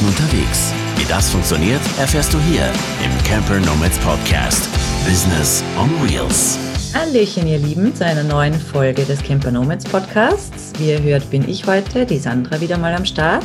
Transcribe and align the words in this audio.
Monaten 0.00 0.06
unterwegs. 0.06 0.72
Wie 0.96 1.04
das 1.04 1.30
funktioniert, 1.30 1.80
erfährst 1.98 2.32
du 2.32 2.38
hier 2.40 2.70
im 3.04 3.24
Camper 3.24 3.58
Nomads 3.60 3.98
Podcast. 3.98 4.68
Business 5.04 5.62
on 5.78 5.90
Wheels. 6.02 6.58
Hallöchen, 6.94 7.46
ihr 7.46 7.58
Lieben, 7.58 7.94
zu 7.94 8.04
einer 8.04 8.24
neuen 8.24 8.54
Folge 8.54 9.04
des 9.04 9.22
Camper 9.22 9.50
Nomads 9.50 9.84
Podcasts. 9.84 10.72
Wie 10.78 10.90
ihr 10.90 11.02
hört, 11.02 11.30
bin 11.30 11.48
ich 11.48 11.66
heute, 11.66 12.04
die 12.04 12.18
Sandra, 12.18 12.60
wieder 12.60 12.78
mal 12.78 12.94
am 12.94 13.04
Start. 13.04 13.44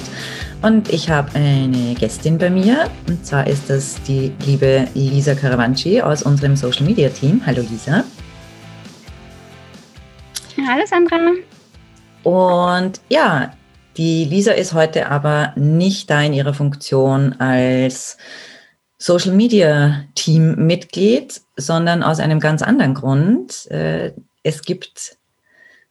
Und 0.62 0.91
ich 0.91 1.10
habe 1.10 1.30
eine 1.36 1.94
Gästin 1.96 2.38
bei 2.38 2.50
mir. 2.50 2.90
Und 3.08 3.26
zwar 3.26 3.46
ist 3.48 3.70
das 3.70 4.02
die 4.04 4.32
liebe 4.46 4.88
Lisa 4.94 5.36
Caravanci 5.36 6.02
aus 6.02 6.24
unserem 6.24 6.56
Social 6.56 6.86
Media 6.86 7.10
Team. 7.10 7.42
Hallo 7.46 7.62
Lisa. 7.70 8.04
Hallo 10.68 10.84
Sandra. 10.88 11.17
Und 12.23 13.00
ja, 13.09 13.52
die 13.98 14.26
Lisa 14.26 14.52
ist 14.52 14.73
heute 14.73 15.09
aber 15.09 15.54
nicht 15.55 16.09
da 16.09 16.22
in 16.22 16.34
ihrer 16.34 16.53
Funktion 16.53 17.34
als 17.40 18.17
Social 18.98 19.34
Media 19.34 20.03
Team 20.16 20.55
Mitglied, 20.66 21.41
sondern 21.58 22.03
aus 22.03 22.20
einem 22.20 22.39
ganz 22.39 22.62
anderen 22.62 22.94
Grund. 22.94 23.70
Äh, 23.72 24.13
es 24.44 24.62
gibt 24.62 25.17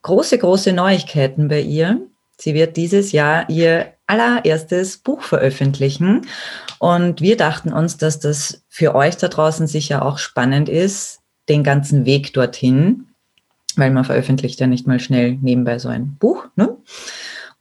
große, 0.02 0.38
große 0.38 0.72
Neuigkeiten 0.72 1.48
bei 1.48 1.60
ihr. 1.60 2.00
Sie 2.38 2.54
wird 2.54 2.76
dieses 2.76 3.12
Jahr 3.12 3.48
ihr 3.48 3.92
allererstes 4.06 4.98
Buch 4.98 5.22
veröffentlichen. 5.22 6.26
Und 6.78 7.20
wir 7.20 7.36
dachten 7.36 7.72
uns, 7.72 7.96
dass 7.96 8.20
das 8.20 8.62
für 8.68 8.94
euch 8.94 9.16
da 9.16 9.28
draußen 9.28 9.66
sicher 9.66 10.04
auch 10.04 10.18
spannend 10.18 10.68
ist, 10.68 11.20
den 11.48 11.62
ganzen 11.62 12.04
Weg 12.04 12.32
dorthin, 12.32 13.06
weil 13.76 13.90
man 13.90 14.04
veröffentlicht 14.04 14.60
ja 14.60 14.66
nicht 14.66 14.86
mal 14.86 15.00
schnell 15.00 15.38
nebenbei 15.40 15.78
so 15.78 15.88
ein 15.88 16.16
Buch. 16.18 16.46
Ne? 16.56 16.76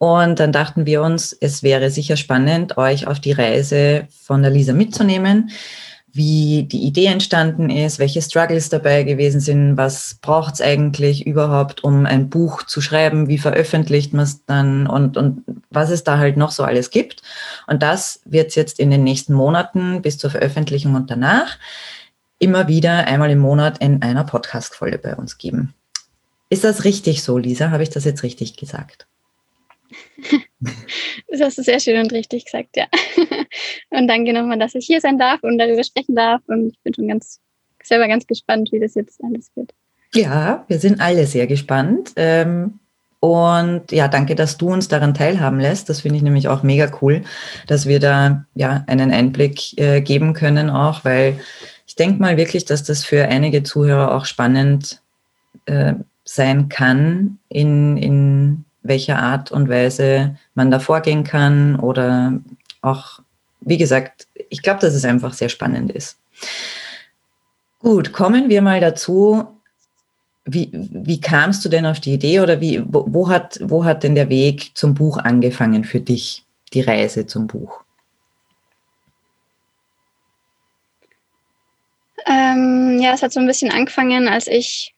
Und 0.03 0.41
dann 0.41 0.51
dachten 0.51 0.85
wir 0.85 1.01
uns, 1.01 1.31
es 1.31 1.63
wäre 1.63 1.89
sicher 1.89 2.17
spannend, 2.17 2.75
euch 2.77 3.07
auf 3.07 3.21
die 3.21 3.31
Reise 3.31 4.05
von 4.21 4.41
der 4.41 4.51
Lisa 4.51 4.73
mitzunehmen, 4.73 5.51
wie 6.11 6.63
die 6.63 6.83
Idee 6.83 7.05
entstanden 7.05 7.69
ist, 7.69 7.99
welche 7.99 8.21
Struggles 8.21 8.67
dabei 8.67 9.03
gewesen 9.03 9.39
sind, 9.39 9.77
was 9.77 10.17
braucht 10.21 10.55
es 10.55 10.61
eigentlich 10.61 11.25
überhaupt, 11.25 11.85
um 11.85 12.05
ein 12.05 12.29
Buch 12.29 12.63
zu 12.63 12.81
schreiben, 12.81 13.29
wie 13.29 13.37
veröffentlicht 13.37 14.11
man 14.11 14.25
es 14.25 14.45
dann 14.45 14.87
und, 14.87 15.15
und 15.15 15.45
was 15.69 15.89
es 15.89 16.03
da 16.03 16.17
halt 16.17 16.35
noch 16.35 16.51
so 16.51 16.65
alles 16.65 16.89
gibt. 16.89 17.21
Und 17.67 17.81
das 17.81 18.19
wird 18.25 18.49
es 18.49 18.55
jetzt 18.55 18.81
in 18.81 18.91
den 18.91 19.05
nächsten 19.05 19.33
Monaten 19.33 20.01
bis 20.01 20.17
zur 20.17 20.31
Veröffentlichung 20.31 20.95
und 20.95 21.09
danach 21.11 21.57
immer 22.39 22.67
wieder 22.67 23.07
einmal 23.07 23.31
im 23.31 23.39
Monat 23.39 23.77
in 23.77 24.01
einer 24.01 24.25
Podcast-Folge 24.25 24.97
bei 24.97 25.15
uns 25.15 25.37
geben. 25.37 25.73
Ist 26.49 26.65
das 26.65 26.83
richtig 26.83 27.23
so, 27.23 27.37
Lisa? 27.37 27.71
Habe 27.71 27.83
ich 27.83 27.89
das 27.89 28.03
jetzt 28.03 28.23
richtig 28.23 28.57
gesagt? 28.57 29.07
Das 31.27 31.41
hast 31.41 31.57
du 31.57 31.63
sehr 31.63 31.79
schön 31.79 31.99
und 31.99 32.13
richtig 32.13 32.45
gesagt, 32.45 32.77
ja. 32.77 32.85
Und 33.89 34.07
danke 34.07 34.33
nochmal, 34.33 34.59
dass 34.59 34.75
ich 34.75 34.85
hier 34.85 35.01
sein 35.01 35.17
darf 35.17 35.41
und 35.43 35.57
darüber 35.57 35.83
sprechen 35.83 36.15
darf. 36.15 36.41
Und 36.47 36.69
ich 36.69 36.79
bin 36.83 36.93
schon 36.93 37.07
ganz 37.07 37.39
selber 37.81 38.07
ganz 38.07 38.27
gespannt, 38.27 38.69
wie 38.71 38.79
das 38.79 38.95
jetzt 38.95 39.23
alles 39.23 39.51
wird. 39.55 39.73
Ja, 40.13 40.63
wir 40.67 40.79
sind 40.79 41.01
alle 41.01 41.25
sehr 41.25 41.47
gespannt. 41.47 42.13
Ähm, 42.15 42.79
und 43.19 43.91
ja, 43.91 44.07
danke, 44.07 44.35
dass 44.35 44.57
du 44.57 44.67
uns 44.69 44.89
daran 44.89 45.13
teilhaben 45.13 45.59
lässt. 45.59 45.89
Das 45.89 46.01
finde 46.01 46.17
ich 46.17 46.23
nämlich 46.23 46.47
auch 46.47 46.61
mega 46.61 46.91
cool, 47.01 47.23
dass 47.67 47.87
wir 47.87 47.99
da 47.99 48.45
ja 48.53 48.83
einen 48.87 49.11
Einblick 49.11 49.77
äh, 49.77 50.01
geben 50.01 50.33
können 50.33 50.69
auch, 50.69 51.05
weil 51.05 51.39
ich 51.87 51.95
denke 51.95 52.21
mal 52.21 52.37
wirklich, 52.37 52.65
dass 52.65 52.83
das 52.83 53.05
für 53.05 53.27
einige 53.27 53.63
Zuhörer 53.63 54.13
auch 54.13 54.25
spannend 54.25 55.01
äh, 55.65 55.93
sein 56.25 56.69
kann 56.69 57.39
in, 57.49 57.97
in 57.97 58.65
welcher 58.83 59.19
Art 59.19 59.51
und 59.51 59.69
Weise 59.69 60.37
man 60.53 60.69
da 60.69 60.79
vorgehen 60.79 61.23
kann 61.23 61.79
oder 61.79 62.39
auch, 62.81 63.19
wie 63.61 63.77
gesagt, 63.77 64.27
ich 64.49 64.61
glaube, 64.61 64.81
dass 64.81 64.93
es 64.93 65.05
einfach 65.05 65.33
sehr 65.33 65.49
spannend 65.49 65.91
ist. 65.91 66.17
Gut, 67.79 68.13
kommen 68.13 68.49
wir 68.49 68.61
mal 68.61 68.79
dazu. 68.79 69.47
Wie, 70.45 70.69
wie 70.73 71.21
kamst 71.21 71.63
du 71.63 71.69
denn 71.69 71.85
auf 71.85 72.01
die 72.01 72.13
Idee 72.13 72.41
oder 72.41 72.59
wie, 72.59 72.83
wo, 72.85 73.05
wo, 73.07 73.29
hat, 73.29 73.59
wo 73.61 73.85
hat 73.85 74.03
denn 74.03 74.15
der 74.15 74.27
Weg 74.27 74.71
zum 74.75 74.93
Buch 74.93 75.17
angefangen 75.17 75.85
für 75.85 76.01
dich, 76.01 76.45
die 76.73 76.81
Reise 76.81 77.25
zum 77.25 77.47
Buch? 77.47 77.81
Ähm, 82.25 82.99
ja, 83.01 83.13
es 83.13 83.21
hat 83.21 83.31
so 83.31 83.39
ein 83.39 83.47
bisschen 83.47 83.71
angefangen, 83.71 84.27
als 84.27 84.47
ich 84.47 84.92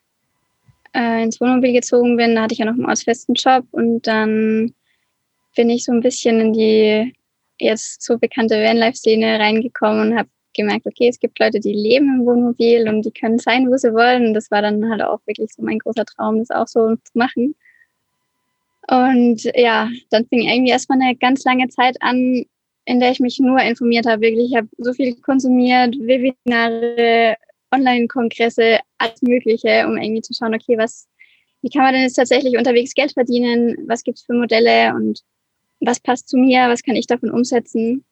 äh, 0.96 1.24
ins 1.24 1.42
Wohnmobil 1.42 1.74
gezogen 1.74 2.18
bin, 2.18 2.36
da 2.36 2.44
hatte 2.44 2.54
ich 2.54 2.60
ja 2.60 2.66
noch 2.66 2.74
einen 2.74 2.86
ausfesten 2.86 3.36
Job 3.36 3.66
und 3.72 4.08
dann 4.08 4.74
bin 5.56 5.70
ich 5.70 5.86
so 5.86 5.92
ein 5.92 6.02
bisschen 6.02 6.40
in 6.40 6.54
die 6.54 7.14
jetzt 7.60 8.02
so 8.02 8.18
bekannte 8.18 8.56
Vanlife-Szene 8.56 9.40
reingekommen 9.40 10.12
und 10.12 10.18
habe 10.18 10.30
gemerkt, 10.56 10.86
okay, 10.86 11.08
es 11.10 11.20
gibt 11.20 11.40
Leute, 11.40 11.60
die 11.60 11.74
leben 11.74 12.20
im 12.20 12.26
Wohnmobil 12.26 12.88
und 12.88 13.04
die 13.04 13.12
können 13.12 13.40
sein, 13.40 13.70
wo 13.70 13.78
sie 13.78 13.94
wollen. 13.94 14.28
Und 14.28 14.34
das 14.34 14.50
war 14.52 14.62
dann 14.62 14.90
halt 14.90 15.02
auch 15.02 15.20
wirklich 15.26 15.52
so 15.54 15.62
mein 15.62 15.80
großer 15.80 16.06
Traum, 16.06 16.40
das 16.40 16.50
auch 16.50 16.68
so 16.68 16.96
zu 16.96 17.12
machen. 17.14 17.56
Und 18.88 19.44
ja, 19.56 19.90
dann 20.12 20.26
fing 20.28 20.48
irgendwie 20.48 20.72
erstmal 20.72 21.02
eine 21.02 21.16
ganz 21.16 21.44
lange 21.44 21.68
Zeit 21.70 21.98
an, 22.02 22.46
in 22.86 23.00
der 23.00 23.12
ich 23.12 23.20
mich 23.20 23.40
nur 23.40 23.60
informiert 23.60 24.06
habe. 24.06 24.22
Wirklich, 24.22 24.52
ich 24.52 24.58
habe 24.58 24.70
so 24.78 24.94
viel 24.94 25.16
konsumiert, 25.16 25.96
Webinare, 26.00 27.36
Online-Kongresse, 27.76 28.80
alles 28.98 29.22
Mögliche, 29.22 29.86
um 29.88 29.98
irgendwie 29.98 30.22
zu 30.22 30.34
schauen, 30.34 30.56
okay, 30.56 30.78
was, 30.78 31.08
wie 31.62 31.70
kann 31.70 31.84
man 31.84 31.94
denn 31.94 32.04
jetzt 32.04 32.16
tatsächlich 32.16 32.58
unterwegs 32.58 32.94
Geld 32.94 33.14
verdienen? 33.14 33.76
Was 33.88 34.04
gibt 34.04 34.18
es 34.18 34.26
für 34.26 34.34
Modelle 34.34 34.94
und 34.96 35.22
was 35.80 36.00
passt 36.00 36.30
zu 36.30 36.38
mir? 36.38 36.70
Was 36.70 36.84
kann 36.84 36.96
ich 36.96 37.08
davon 37.08 37.32
umsetzen? 37.32 38.06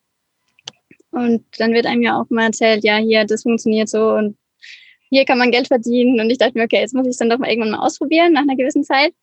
Und 1.11 1.45
dann 1.59 1.73
wird 1.73 1.85
einem 1.85 2.01
ja 2.01 2.19
auch 2.19 2.29
mal 2.29 2.45
erzählt, 2.45 2.83
ja, 2.83 2.97
hier, 2.97 3.25
das 3.25 3.43
funktioniert 3.43 3.89
so 3.89 4.11
und 4.13 4.37
hier 5.09 5.25
kann 5.25 5.37
man 5.37 5.51
Geld 5.51 5.67
verdienen. 5.67 6.19
Und 6.19 6.29
ich 6.31 6.39
dachte 6.39 6.57
mir, 6.57 6.63
okay, 6.63 6.79
jetzt 6.79 6.95
muss 6.95 7.05
ich 7.05 7.11
es 7.11 7.17
dann 7.17 7.29
doch 7.29 7.37
mal 7.37 7.49
irgendwann 7.49 7.71
mal 7.71 7.85
ausprobieren 7.85 8.33
nach 8.33 8.41
einer 8.41 8.55
gewissen 8.55 8.83
Zeit. 8.83 9.13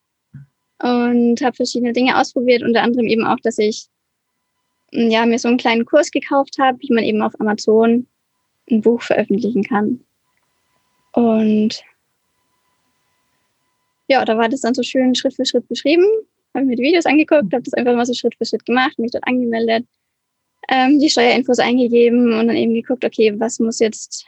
Und 0.81 1.43
habe 1.43 1.57
verschiedene 1.57 1.93
Dinge 1.93 2.19
ausprobiert, 2.19 2.63
unter 2.63 2.83
anderem 2.83 3.07
eben 3.07 3.27
auch, 3.27 3.39
dass 3.43 3.59
ich 3.59 3.89
ja, 4.93 5.27
mir 5.27 5.39
so 5.39 5.49
einen 5.49 5.59
kleinen 5.59 5.85
Kurs 5.85 6.11
gekauft 6.11 6.57
habe, 6.59 6.79
wie 6.81 6.93
man 6.93 7.05
eben 7.05 7.23
auf 7.23 7.39
Amazon 7.41 8.07
ein 8.71 8.81
Buch 8.81 9.03
veröffentlichen 9.03 9.65
kann. 9.65 10.05
Und 11.13 11.83
ja, 14.09 14.25
da 14.25 14.37
war 14.37 14.49
das 14.49 14.61
dann 14.61 14.75
so 14.75 14.83
schön 14.83 15.15
Schritt 15.15 15.35
für 15.35 15.45
Schritt 15.45 15.69
beschrieben. 15.69 16.05
Habe 16.55 16.67
mir 16.67 16.77
die 16.77 16.83
Videos 16.83 17.07
angeguckt, 17.07 17.53
habe 17.53 17.63
das 17.63 17.75
einfach 17.75 17.95
mal 17.95 18.07
so 18.07 18.13
Schritt 18.15 18.35
für 18.37 18.45
Schritt 18.45 18.67
gemacht, 18.67 18.99
mich 18.99 19.13
dort 19.13 19.27
angemeldet, 19.27 19.87
ähm, 20.69 20.99
die 20.99 21.09
Steuerinfos 21.09 21.61
eingegeben 21.61 22.33
und 22.33 22.49
dann 22.49 22.57
eben 22.57 22.75
geguckt, 22.75 23.05
okay, 23.05 23.39
was 23.39 23.61
muss 23.61 23.79
jetzt 23.79 24.27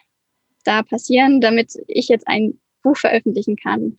da 0.64 0.82
passieren, 0.82 1.40
damit 1.40 1.72
ich 1.88 2.08
jetzt 2.08 2.28
ein 2.28 2.60
Buch 2.82 2.96
veröffentlichen 2.96 3.56
kann. 3.56 3.98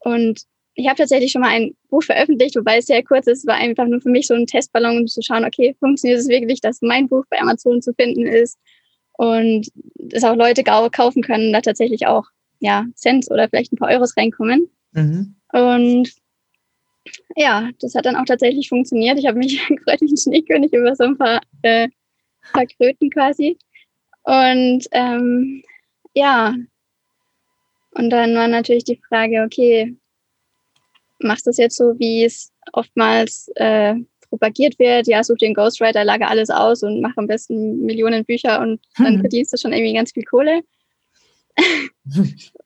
Und 0.00 0.42
ich 0.74 0.86
habe 0.86 0.96
tatsächlich 0.96 1.32
schon 1.32 1.42
mal 1.42 1.50
ein 1.50 1.74
Buch 1.88 2.02
veröffentlicht, 2.02 2.56
wobei 2.56 2.78
es 2.78 2.86
sehr 2.86 3.02
kurz 3.02 3.26
ist, 3.26 3.46
war 3.46 3.54
einfach 3.54 3.86
nur 3.86 4.00
für 4.00 4.10
mich 4.10 4.26
so 4.26 4.34
ein 4.34 4.46
Testballon, 4.46 4.98
um 4.98 5.06
zu 5.06 5.22
schauen, 5.22 5.44
okay, 5.44 5.74
funktioniert 5.78 6.20
es 6.20 6.28
wirklich, 6.28 6.60
dass 6.60 6.82
mein 6.82 7.08
Buch 7.08 7.24
bei 7.30 7.40
Amazon 7.40 7.80
zu 7.80 7.94
finden 7.94 8.26
ist? 8.26 8.58
Und 9.16 9.68
dass 9.96 10.24
auch 10.24 10.36
Leute 10.36 10.64
kaufen 10.64 11.22
können, 11.22 11.52
da 11.52 11.60
tatsächlich 11.60 12.06
auch 12.06 12.24
ja, 12.60 12.86
Cent 12.94 13.30
oder 13.30 13.48
vielleicht 13.48 13.72
ein 13.72 13.76
paar 13.76 13.90
Euros 13.90 14.16
reinkommen. 14.16 14.68
Mhm. 14.92 15.34
Und 15.52 16.12
ja, 17.36 17.70
das 17.80 17.94
hat 17.94 18.06
dann 18.06 18.16
auch 18.16 18.24
tatsächlich 18.24 18.68
funktioniert. 18.68 19.18
Ich 19.18 19.26
habe 19.26 19.38
mich 19.38 19.58
gefreut 19.68 20.00
wie 20.00 20.12
ein 20.12 20.16
Schneekönig 20.16 20.72
über 20.72 20.96
so 20.96 21.04
ein 21.04 21.18
paar, 21.18 21.40
äh, 21.62 21.88
paar 22.52 22.66
Kröten 22.66 23.10
quasi. 23.10 23.58
Und 24.22 24.86
ähm, 24.92 25.62
ja, 26.14 26.54
und 27.90 28.10
dann 28.10 28.34
war 28.34 28.48
natürlich 28.48 28.84
die 28.84 29.00
Frage, 29.08 29.42
okay, 29.44 29.96
machst 31.20 31.46
du 31.46 31.50
das 31.50 31.58
jetzt 31.58 31.76
so, 31.76 31.98
wie 31.98 32.24
es 32.24 32.52
oftmals 32.72 33.48
äh, 33.56 33.94
propagiert 34.34 34.78
wird, 34.80 35.06
ja, 35.06 35.22
such 35.22 35.36
dir 35.36 35.46
einen 35.46 35.54
Ghostwriter, 35.54 36.04
lage 36.04 36.26
alles 36.26 36.50
aus 36.50 36.82
und 36.82 37.00
mach 37.00 37.16
am 37.16 37.28
besten 37.28 37.84
Millionen 37.84 38.24
Bücher 38.24 38.60
und 38.60 38.80
dann 38.98 39.14
hm. 39.14 39.20
verdienst 39.20 39.52
du 39.52 39.56
schon 39.56 39.72
irgendwie 39.72 39.94
ganz 39.94 40.12
viel 40.12 40.24
Kohle. 40.24 40.62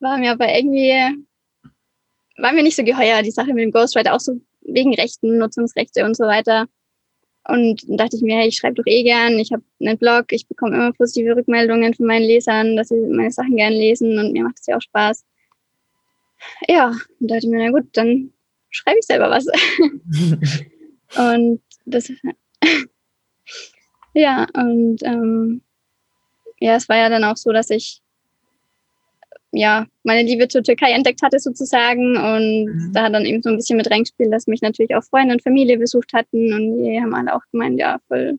war 0.00 0.16
mir 0.16 0.32
aber 0.32 0.48
irgendwie, 0.48 0.94
war 2.38 2.52
mir 2.52 2.62
nicht 2.62 2.76
so 2.76 2.84
geheuer, 2.84 3.22
die 3.22 3.30
Sache 3.30 3.52
mit 3.52 3.62
dem 3.62 3.70
Ghostwriter, 3.70 4.14
auch 4.14 4.20
so 4.20 4.40
wegen 4.62 4.94
Rechten, 4.94 5.36
Nutzungsrechte 5.36 6.06
und 6.06 6.16
so 6.16 6.24
weiter. 6.24 6.66
Und 7.46 7.86
dann 7.86 7.98
dachte 7.98 8.16
ich 8.16 8.22
mir, 8.22 8.38
hey, 8.38 8.48
ich 8.48 8.56
schreibe 8.56 8.76
doch 8.76 8.86
eh 8.86 9.02
gern, 9.02 9.38
ich 9.38 9.52
habe 9.52 9.62
einen 9.80 9.98
Blog, 9.98 10.32
ich 10.32 10.48
bekomme 10.48 10.74
immer 10.74 10.92
positive 10.92 11.36
Rückmeldungen 11.36 11.92
von 11.92 12.06
meinen 12.06 12.24
Lesern, 12.24 12.76
dass 12.76 12.88
sie 12.88 12.96
meine 12.96 13.30
Sachen 13.30 13.56
gern 13.56 13.72
lesen 13.74 14.18
und 14.18 14.32
mir 14.32 14.44
macht 14.44 14.58
es 14.58 14.66
ja 14.66 14.76
auch 14.76 14.82
Spaß. 14.82 15.24
Ja, 16.66 16.94
und 17.20 17.30
dachte 17.30 17.46
ich 17.46 17.50
mir, 17.50 17.58
na 17.58 17.78
gut, 17.78 17.88
dann 17.92 18.32
schreibe 18.70 18.98
ich 19.00 19.06
selber 19.06 19.28
was. 19.30 19.46
Und 21.16 21.60
das, 21.86 22.12
ja, 24.14 24.46
und 24.54 25.02
ähm, 25.04 25.62
ja, 26.60 26.74
es 26.76 26.88
war 26.88 26.96
ja 26.96 27.08
dann 27.08 27.24
auch 27.24 27.36
so, 27.36 27.52
dass 27.52 27.70
ich 27.70 28.00
ja 29.50 29.86
meine 30.02 30.28
Liebe 30.28 30.48
zur 30.48 30.62
Türkei 30.62 30.92
entdeckt 30.92 31.22
hatte 31.22 31.38
sozusagen 31.38 32.16
und 32.16 32.64
mhm. 32.66 32.92
da 32.92 33.04
hat 33.04 33.14
dann 33.14 33.24
eben 33.24 33.42
so 33.42 33.48
ein 33.48 33.56
bisschen 33.56 33.78
mit 33.78 33.90
reingespielt, 33.90 34.32
dass 34.32 34.46
mich 34.46 34.60
natürlich 34.60 34.94
auch 34.94 35.04
Freunde 35.04 35.32
und 35.32 35.42
Familie 35.42 35.78
besucht 35.78 36.12
hatten 36.12 36.52
und 36.52 36.84
die 36.84 37.00
haben 37.00 37.14
alle 37.14 37.34
auch 37.34 37.42
gemeint, 37.50 37.78
ja, 37.78 37.98
voll 38.08 38.38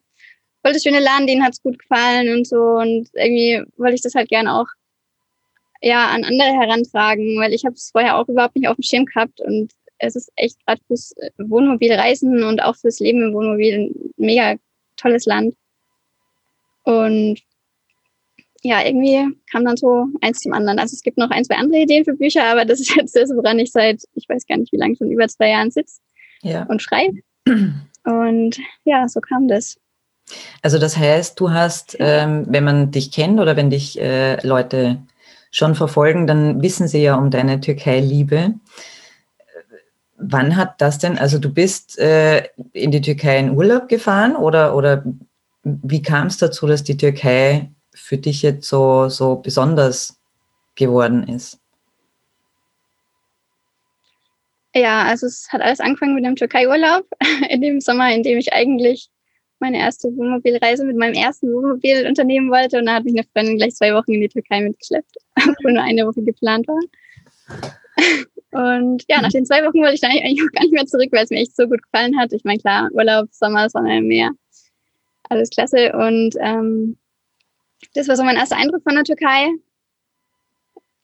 voll 0.62 0.74
das 0.74 0.83
schöne 0.83 1.00
Land, 1.00 1.30
denen 1.30 1.44
hat's 1.44 1.62
gut 1.62 1.80
gefallen 1.80 2.36
und 2.36 2.48
so. 2.48 2.62
Und 2.62 3.10
irgendwie 3.13 3.63
wollte 3.77 3.95
ich 3.95 4.01
das 4.01 4.16
halt 4.16 4.30
gerne 4.30 4.56
auch 4.56 4.68
ja 5.81 6.07
an 6.10 6.24
andere 6.24 6.50
herantragen, 6.50 7.39
weil 7.39 7.54
ich 7.54 7.66
habe 7.66 7.75
es 7.75 7.92
vorher 7.92 8.18
auch 8.18 8.27
überhaupt 8.27 8.56
nicht 8.56 8.68
auf 8.68 8.75
dem 8.75 8.83
Schirm 8.83 9.06
gehabt 9.06 9.39
und 9.42 9.71
es 10.00 10.16
ist 10.16 10.31
echt 10.36 10.66
gerade 10.66 10.81
fürs 10.88 11.13
Wohnmobilreisen 11.38 12.44
und 12.44 12.62
auch 12.63 12.75
fürs 12.75 13.00
Leben 13.00 13.22
im 13.22 13.34
Wohnmobil 13.34 13.74
ein 13.74 14.12
mega 14.18 14.56
tolles 14.96 15.25
Land. 15.25 15.56
Und 16.84 17.40
ja, 18.62 18.86
irgendwie 18.86 19.38
kam 19.51 19.63
dann 19.66 19.78
so 19.78 20.07
eins 20.22 20.40
zum 20.40 20.54
anderen. 20.54 20.80
Also 20.80 20.94
es 20.94 21.04
gibt 21.04 21.18
noch 21.18 21.30
ein, 21.30 21.46
zwei 21.46 21.56
andere 21.56 21.81
Ideen 21.81 22.04
für 22.04 22.13
Bücher, 22.13 22.46
aber 22.46 22.66
das 22.66 22.80
ist 22.80 22.96
jetzt 22.96 23.16
das, 23.16 23.30
woran 23.30 23.60
ich 23.60 23.72
seit, 23.72 24.01
ich 24.16 24.28
weiß 24.28 24.48
gar 24.48 24.57
nicht 24.57 24.72
wie 24.74 24.78
lange, 24.78 24.96
schon 24.96 25.12
über 25.12 25.28
zwei 25.28 25.50
Jahren 25.50 25.72
sitze 25.72 26.00
ja. 26.42 26.63
und 26.63 26.81
schreibe. 26.81 27.19
Und 28.06 28.60
ja, 28.86 29.07
so 29.07 29.19
kam 29.22 29.48
das. 29.48 29.78
Also 30.62 30.78
das 30.78 30.98
heißt, 30.98 31.40
du 31.40 31.52
hast, 31.52 31.98
ähm, 32.00 32.45
wenn 32.48 32.63
man 32.63 32.92
dich 32.92 33.12
kennt 33.12 33.40
oder 33.40 33.56
wenn 33.56 33.69
dich 33.69 34.00
äh, 34.00 34.45
Leute 34.45 35.00
schon 35.52 35.75
verfolgen, 35.75 36.28
dann 36.28 36.62
wissen 36.62 36.88
sie 36.88 37.02
ja 37.02 37.16
um 37.16 37.31
deine 37.31 37.60
Türkei-Liebe. 37.60 38.54
Wann 40.21 40.56
hat 40.57 40.81
das 40.81 41.00
denn, 41.00 41.18
also 41.18 41.39
du 41.39 41.54
bist 41.54 41.98
äh, 41.98 42.44
in 42.74 42.92
die 42.92 43.01
Türkei 43.01 43.39
in 43.39 43.56
Urlaub 43.56 43.88
gefahren 43.88 44.36
oder, 44.36 44.75
oder 44.75 45.04
wie 45.63 46.01
kam 46.01 46.27
es 46.27 46.38
dazu, 46.38 46.68
dass 46.68 46.83
die 46.83 46.98
Türkei 46.98 47.71
für 47.94 48.18
dich 48.18 48.42
jetzt 48.42 48.68
so, 48.68 49.10
so 49.10 49.38
besonders 49.38 50.19
geworden 50.75 51.27
ist? 51.27 51.60
Ja, 54.75 55.04
also 55.04 55.25
es 55.25 55.48
hat 55.51 55.62
alles 55.62 55.80
angefangen 55.80 56.16
mit 56.16 56.25
dem 56.25 56.36
Türkei-Urlaub, 56.36 57.06
in 57.50 57.62
dem 57.62 57.81
Sommer, 57.81 58.13
in 58.13 58.24
dem 58.24 58.38
ich 58.38 58.54
eigentlich 58.54 59.10
meine 59.60 59.80
erste 59.80 60.07
Wohnmobilreise 60.16 60.86
mit 60.86 60.95
meinem 60.95 61.16
ersten 61.16 61.51
Wohnmobil 61.54 62.07
unternehmen 62.07 62.50
wollte. 62.50 62.77
Und 62.77 62.86
da 62.86 62.95
hat 62.95 63.04
mich 63.04 63.13
eine 63.13 63.25
Freundin 63.33 63.57
gleich 63.57 63.75
zwei 63.75 63.94
Wochen 63.94 64.13
in 64.13 64.21
die 64.21 64.30
Türkei 64.30 64.62
mitgeschleppt, 64.62 65.18
obwohl 65.36 65.74
nur 65.74 65.83
eine 65.83 66.06
Woche 66.06 66.21
geplant 66.21 66.68
war. 66.68 66.80
Und 68.51 69.04
ja, 69.07 69.22
nach 69.22 69.30
den 69.30 69.46
zwei 69.46 69.63
Wochen 69.63 69.80
wollte 69.80 69.94
ich 69.94 70.01
dann 70.01 70.12
eigentlich 70.12 70.42
auch 70.42 70.51
gar 70.51 70.63
nicht 70.63 70.74
mehr 70.74 70.86
zurück, 70.86 71.10
weil 71.12 71.24
es 71.24 71.30
mir 71.30 71.38
echt 71.40 71.56
so 71.56 71.68
gut 71.68 71.84
gefallen 71.84 72.18
hat. 72.19 72.34
Ich 72.34 72.44
meine, 72.44 72.60
klar, 72.60 72.90
Urlaub, 72.94 73.28
Sommer, 73.31 73.69
Sonne, 73.69 74.01
Meer, 74.01 74.31
alles 75.30 75.50
klasse. 75.51 75.94
Und 75.94 76.36
ähm, 76.42 76.98
das 77.94 78.07
war 78.07 78.16
so 78.16 78.24
mein 78.24 78.38
erster 78.38 78.57
Eindruck 78.57 78.84
von 78.84 78.96
der 78.96 79.04
Türkei. 79.04 79.50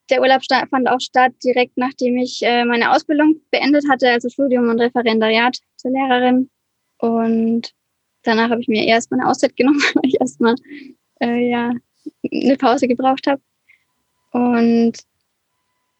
Der 0.09 0.21
Urlaub 0.21 0.41
fand 0.69 0.89
auch 0.89 0.99
statt 0.99 1.33
direkt 1.43 1.77
nachdem 1.77 2.17
ich 2.17 2.41
äh, 2.43 2.63
meine 2.65 2.91
Ausbildung 2.91 3.41
beendet 3.51 3.85
hatte, 3.89 4.09
also 4.09 4.29
Studium 4.29 4.69
und 4.69 4.79
Referendariat 4.79 5.57
zur 5.77 5.91
Lehrerin. 5.91 6.49
Und 6.97 7.73
danach 8.23 8.49
habe 8.49 8.61
ich 8.61 8.67
mir 8.67 8.85
erstmal 8.85 9.19
eine 9.19 9.29
Auszeit 9.29 9.55
genommen, 9.55 9.81
weil 9.95 10.05
ich 10.05 10.19
erstmal 10.19 10.55
äh, 11.21 11.49
ja, 11.49 11.71
eine 12.31 12.57
Pause 12.57 12.87
gebraucht 12.87 13.27
habe. 13.27 13.41
Und 14.31 14.93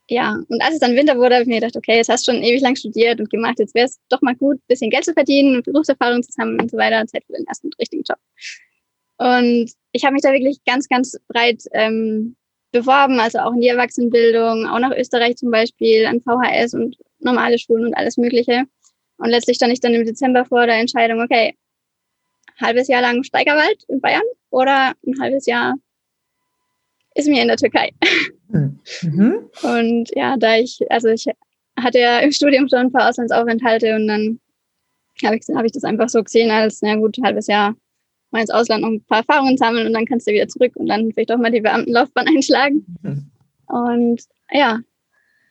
ja, 0.09 0.37
und 0.47 0.61
als 0.61 0.75
es 0.75 0.79
dann 0.79 0.95
Winter 0.95 1.17
wurde, 1.17 1.35
habe 1.35 1.43
ich 1.43 1.47
mir 1.47 1.59
gedacht, 1.59 1.75
okay, 1.75 1.97
jetzt 1.97 2.09
hast 2.09 2.27
du 2.27 2.31
schon 2.31 2.43
ewig 2.43 2.61
lang 2.61 2.75
studiert 2.75 3.19
und 3.19 3.29
gemacht, 3.29 3.59
jetzt 3.59 3.73
wäre 3.73 3.87
es 3.87 3.99
doch 4.09 4.21
mal 4.21 4.35
gut, 4.35 4.59
bisschen 4.67 4.91
Geld 4.91 5.05
zu 5.05 5.13
verdienen 5.13 5.55
und 5.55 5.65
Berufserfahrung 5.65 6.21
zu 6.21 6.31
haben 6.39 6.59
und 6.59 6.69
so 6.69 6.77
weiter, 6.77 7.05
Zeit 7.07 7.23
für 7.25 7.33
den 7.33 7.47
ersten 7.47 7.69
richtigen 7.79 8.03
Job. 8.03 8.19
Und 9.17 9.71
ich 9.93 10.03
habe 10.03 10.13
mich 10.13 10.21
da 10.21 10.31
wirklich 10.31 10.59
ganz, 10.65 10.87
ganz 10.87 11.17
breit 11.27 11.63
ähm, 11.71 12.35
beworben, 12.71 13.19
also 13.19 13.39
auch 13.39 13.53
in 13.53 13.61
die 13.61 13.69
Erwachsenenbildung, 13.69 14.67
auch 14.67 14.79
nach 14.79 14.91
Österreich 14.91 15.37
zum 15.37 15.49
Beispiel, 15.49 16.05
an 16.05 16.21
VHS 16.21 16.73
und 16.73 16.97
normale 17.19 17.57
Schulen 17.57 17.85
und 17.85 17.93
alles 17.95 18.17
Mögliche. 18.17 18.65
Und 19.17 19.29
letztlich 19.29 19.55
stand 19.55 19.73
ich 19.73 19.79
dann 19.79 19.93
im 19.93 20.05
Dezember 20.05 20.45
vor 20.45 20.65
der 20.67 20.75
Entscheidung, 20.75 21.21
okay, 21.21 21.55
halbes 22.61 22.87
Jahr 22.87 23.01
lang 23.01 23.23
Steigerwald 23.23 23.83
in 23.87 24.01
Bayern 24.01 24.23
oder 24.49 24.93
ein 25.05 25.19
halbes 25.19 25.45
Jahr 25.45 25.75
ist 27.15 27.27
mir 27.27 27.41
in 27.41 27.47
der 27.47 27.57
Türkei. 27.57 27.91
Mhm. 28.49 29.49
Und 29.63 30.11
ja, 30.15 30.37
da 30.37 30.57
ich, 30.57 30.79
also 30.89 31.09
ich 31.09 31.25
hatte 31.79 31.99
ja 31.99 32.19
im 32.19 32.31
Studium 32.31 32.67
schon 32.67 32.79
ein 32.79 32.91
paar 32.91 33.09
Auslandsaufenthalte 33.09 33.95
und 33.95 34.07
dann 34.07 34.39
habe 35.23 35.37
ich, 35.37 35.45
hab 35.55 35.65
ich 35.65 35.71
das 35.71 35.83
einfach 35.83 36.09
so 36.09 36.23
gesehen 36.23 36.51
als, 36.51 36.81
na 36.81 36.95
gut, 36.95 37.17
ein 37.17 37.25
halbes 37.25 37.47
Jahr 37.47 37.75
mal 38.31 38.41
ins 38.41 38.49
Ausland 38.49 38.81
noch 38.81 38.89
ein 38.89 39.03
paar 39.05 39.19
Erfahrungen 39.19 39.57
sammeln 39.57 39.87
und 39.87 39.93
dann 39.93 40.05
kannst 40.05 40.27
du 40.27 40.33
wieder 40.33 40.47
zurück 40.47 40.75
und 40.75 40.87
dann 40.87 41.11
vielleicht 41.13 41.31
auch 41.31 41.37
mal 41.37 41.51
die 41.51 41.61
Beamtenlaufbahn 41.61 42.27
einschlagen. 42.35 42.85
Mhm. 43.01 43.31
Und 43.67 44.21
ja, 44.51 44.79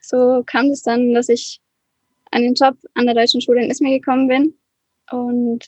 so 0.00 0.43
kam 0.46 0.66
es 0.66 0.82
dann, 0.82 1.14
dass 1.14 1.28
ich 1.28 1.61
an 2.31 2.43
den 2.43 2.55
Job 2.55 2.76
an 2.94 3.06
der 3.06 3.14
Deutschen 3.14 3.40
Schule 3.40 3.62
in 3.62 3.70
Izmir 3.70 3.99
gekommen 3.99 4.28
bin. 4.28 4.55
Und 5.11 5.66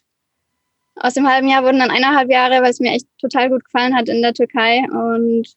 aus 0.97 1.15
dem 1.15 1.29
halben 1.29 1.49
Jahr 1.49 1.65
wurden 1.65 1.79
dann 1.79 1.91
eineinhalb 1.91 2.31
Jahre, 2.31 2.63
weil 2.63 2.71
es 2.71 2.81
mir 2.81 2.93
echt 2.93 3.07
total 3.19 3.49
gut 3.49 3.65
gefallen 3.65 3.97
hat 3.97 4.09
in 4.09 4.23
der 4.23 4.35
Türkei. 4.35 4.85
Und 4.91 5.49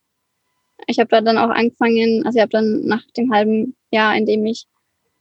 ich 0.88 1.00
habe 1.00 1.10
da 1.10 1.22
dann 1.22 1.38
auch 1.38 1.50
angefangen, 1.50 2.24
also 2.26 2.38
ich 2.38 2.42
habe 2.42 2.52
dann 2.52 2.86
nach 2.86 3.04
dem 3.18 3.34
halben 3.34 3.76
Jahr, 3.92 4.16
in 4.16 4.26
dem 4.26 4.46
ich 4.46 4.66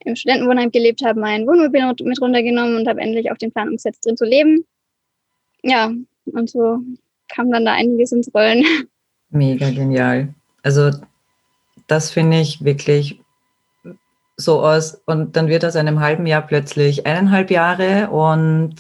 im 0.05 0.17
Studentenwohnheim 0.17 0.71
gelebt 0.71 1.03
habe, 1.05 1.21
mein 1.21 1.47
Wohnmobil 1.47 1.87
mit 2.05 2.21
runtergenommen 2.21 2.77
und 2.77 2.89
habe 2.89 3.01
endlich 3.01 3.31
auf 3.31 3.39
den 3.39 3.53
Plan 3.53 3.69
umgesetzt, 3.69 4.05
drin 4.05 4.17
zu 4.17 4.25
leben. 4.25 4.65
Ja, 5.63 5.93
und 6.27 6.51
so 6.51 6.79
kam 7.29 7.51
dann 7.51 7.65
da 7.65 7.73
einiges 7.73 8.13
ins 8.13 8.33
Rollen. 8.35 8.65
Mega 9.31 9.71
genial. 9.71 10.35
Also 10.63 10.91
das 11.87 12.11
finde 12.11 12.41
ich 12.41 12.65
wirklich 12.65 13.21
so 14.37 14.61
aus. 14.61 15.01
Und 15.05 15.37
dann 15.37 15.49
wird 15.49 15.65
aus 15.65 15.77
einem 15.77 16.01
halben 16.01 16.27
Jahr 16.27 16.47
plötzlich 16.47 17.07
eineinhalb 17.07 17.51
Jahre 17.51 18.11
und 18.11 18.75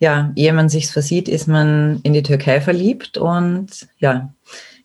ja, 0.00 0.32
ehe 0.36 0.52
man 0.52 0.68
sich's 0.68 0.90
versieht, 0.90 1.28
ist 1.28 1.48
man 1.48 2.00
in 2.02 2.12
die 2.12 2.22
Türkei 2.22 2.60
verliebt 2.60 3.18
und 3.18 3.88
ja, 3.98 4.32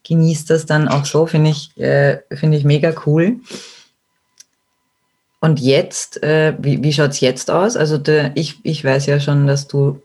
genießt 0.03 0.49
das 0.49 0.65
dann 0.65 0.87
auch 0.87 1.05
so, 1.05 1.25
finde 1.25 1.51
ich, 1.51 1.75
äh, 1.77 2.19
finde 2.31 2.57
ich 2.57 2.63
mega 2.63 2.93
cool. 3.05 3.39
Und 5.39 5.59
jetzt, 5.59 6.23
äh, 6.23 6.55
wie, 6.59 6.81
wie 6.83 6.93
schaut 6.93 7.11
es 7.11 7.19
jetzt 7.19 7.51
aus? 7.51 7.75
Also 7.75 7.97
der, 7.97 8.31
ich, 8.35 8.59
ich 8.63 8.83
weiß 8.83 9.05
ja 9.07 9.19
schon, 9.19 9.45
dass 9.45 9.67
du 9.67 10.01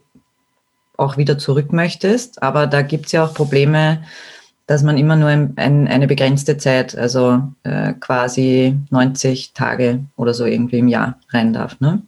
auch 0.97 1.17
wieder 1.17 1.37
zurück 1.37 1.71
möchtest. 1.71 2.43
Aber 2.43 2.67
da 2.67 2.81
gibt 2.81 3.07
es 3.07 3.13
ja 3.13 3.23
auch 3.23 3.33
Probleme, 3.33 4.03
dass 4.67 4.83
man 4.83 4.97
immer 4.97 5.15
nur 5.15 5.29
ein, 5.29 5.53
ein, 5.55 5.87
eine 5.87 6.07
begrenzte 6.07 6.57
Zeit, 6.57 6.95
also 6.95 7.41
äh, 7.63 7.93
quasi 7.93 8.77
90 8.91 9.53
Tage 9.53 10.03
oder 10.15 10.33
so 10.33 10.45
irgendwie 10.45 10.79
im 10.79 10.87
Jahr 10.87 11.19
rein 11.29 11.53
darf. 11.53 11.79
Ne? 11.79 12.03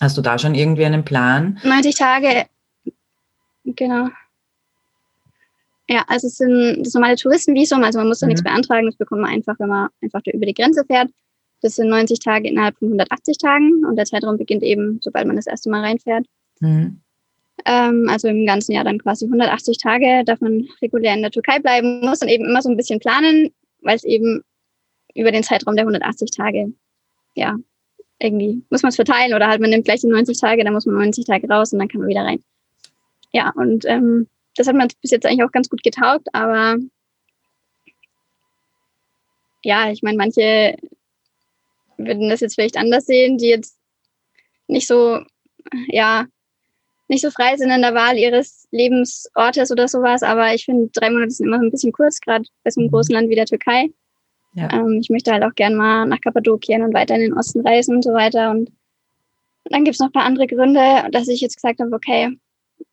Hast 0.00 0.16
du 0.16 0.22
da 0.22 0.38
schon 0.38 0.54
irgendwie 0.54 0.86
einen 0.86 1.04
Plan? 1.04 1.58
90 1.64 1.96
Tage, 1.96 2.46
genau. 3.64 4.08
Ja, 5.90 6.04
also 6.06 6.26
es 6.26 6.36
sind 6.36 6.82
das 6.84 6.92
normale 6.92 7.16
Touristenvisum, 7.16 7.82
also 7.82 7.98
man 7.98 8.08
muss 8.08 8.18
da 8.18 8.26
mhm. 8.26 8.30
nichts 8.30 8.44
beantragen, 8.44 8.86
das 8.86 8.96
bekommt 8.96 9.22
man 9.22 9.30
einfach, 9.30 9.58
wenn 9.58 9.68
man 9.68 9.88
einfach 10.02 10.20
über 10.26 10.44
die 10.44 10.54
Grenze 10.54 10.84
fährt. 10.84 11.10
Das 11.62 11.76
sind 11.76 11.88
90 11.88 12.20
Tage 12.20 12.48
innerhalb 12.48 12.78
von 12.78 12.88
180 12.88 13.38
Tagen 13.38 13.84
und 13.84 13.96
der 13.96 14.04
Zeitraum 14.04 14.36
beginnt 14.36 14.62
eben, 14.62 15.00
sobald 15.02 15.26
man 15.26 15.36
das 15.36 15.46
erste 15.46 15.70
Mal 15.70 15.80
reinfährt. 15.80 16.26
Mhm. 16.60 17.00
Ähm, 17.64 18.08
also 18.08 18.28
im 18.28 18.46
ganzen 18.46 18.72
Jahr 18.72 18.84
dann 18.84 18.98
quasi 18.98 19.24
180 19.24 19.78
Tage, 19.78 20.22
darf 20.24 20.40
man 20.40 20.68
regulär 20.82 21.14
in 21.14 21.22
der 21.22 21.30
Türkei 21.30 21.58
bleiben, 21.58 22.00
muss 22.00 22.20
dann 22.20 22.28
eben 22.28 22.44
immer 22.44 22.62
so 22.62 22.68
ein 22.68 22.76
bisschen 22.76 23.00
planen, 23.00 23.50
weil 23.80 23.96
es 23.96 24.04
eben 24.04 24.42
über 25.14 25.32
den 25.32 25.42
Zeitraum 25.42 25.74
der 25.74 25.84
180 25.84 26.30
Tage, 26.30 26.72
ja, 27.34 27.56
irgendwie 28.20 28.62
muss 28.70 28.82
man 28.82 28.90
es 28.90 28.96
verteilen 28.96 29.34
oder 29.34 29.48
halt 29.48 29.60
man 29.60 29.70
nimmt 29.70 29.84
gleich 29.84 30.00
die 30.00 30.08
90 30.08 30.38
Tage, 30.38 30.64
dann 30.64 30.74
muss 30.74 30.86
man 30.86 30.96
90 30.96 31.24
Tage 31.24 31.48
raus 31.48 31.72
und 31.72 31.78
dann 31.78 31.88
kann 31.88 32.00
man 32.00 32.10
wieder 32.10 32.22
rein. 32.22 32.42
Ja, 33.32 33.52
und 33.56 33.84
ähm, 33.86 34.28
das 34.58 34.66
hat 34.66 34.74
mir 34.74 34.88
bis 35.00 35.10
jetzt 35.10 35.26
eigentlich 35.26 35.44
auch 35.44 35.52
ganz 35.52 35.68
gut 35.68 35.82
getaugt, 35.82 36.28
aber 36.32 36.76
ja, 39.62 39.90
ich 39.90 40.02
meine, 40.02 40.16
manche 40.16 40.76
würden 41.96 42.28
das 42.28 42.40
jetzt 42.40 42.54
vielleicht 42.54 42.76
anders 42.76 43.06
sehen, 43.06 43.38
die 43.38 43.48
jetzt 43.48 43.76
nicht 44.66 44.86
so, 44.86 45.20
ja, 45.88 46.26
nicht 47.08 47.22
so 47.22 47.30
frei 47.30 47.56
sind 47.56 47.70
in 47.70 47.82
der 47.82 47.94
Wahl 47.94 48.18
ihres 48.18 48.68
Lebensortes 48.70 49.70
oder 49.70 49.88
sowas, 49.88 50.22
aber 50.22 50.54
ich 50.54 50.64
finde, 50.64 50.90
drei 50.92 51.10
Monate 51.10 51.30
sind 51.30 51.46
immer 51.46 51.58
so 51.58 51.64
ein 51.64 51.70
bisschen 51.70 51.92
kurz, 51.92 52.20
gerade 52.20 52.44
bei 52.64 52.70
so 52.70 52.80
einem 52.80 52.88
mhm. 52.88 52.92
großen 52.92 53.14
Land 53.14 53.30
wie 53.30 53.34
der 53.34 53.46
Türkei. 53.46 53.90
Ja. 54.54 54.72
Ähm, 54.72 54.98
ich 55.00 55.10
möchte 55.10 55.32
halt 55.32 55.42
auch 55.42 55.54
gern 55.54 55.74
mal 55.74 56.06
nach 56.06 56.20
Kappadokien 56.20 56.82
und 56.82 56.94
weiter 56.94 57.14
in 57.14 57.22
den 57.22 57.34
Osten 57.34 57.66
reisen 57.66 57.96
und 57.96 58.02
so 58.02 58.12
weiter. 58.12 58.50
Und, 58.50 58.70
dann 59.70 59.84
gibt 59.84 59.96
es 59.96 60.00
noch 60.00 60.08
ein 60.08 60.12
paar 60.12 60.24
andere 60.24 60.46
Gründe, 60.46 60.80
dass 61.10 61.28
ich 61.28 61.42
jetzt 61.42 61.56
gesagt 61.56 61.80
habe, 61.80 61.94
okay, 61.94 62.38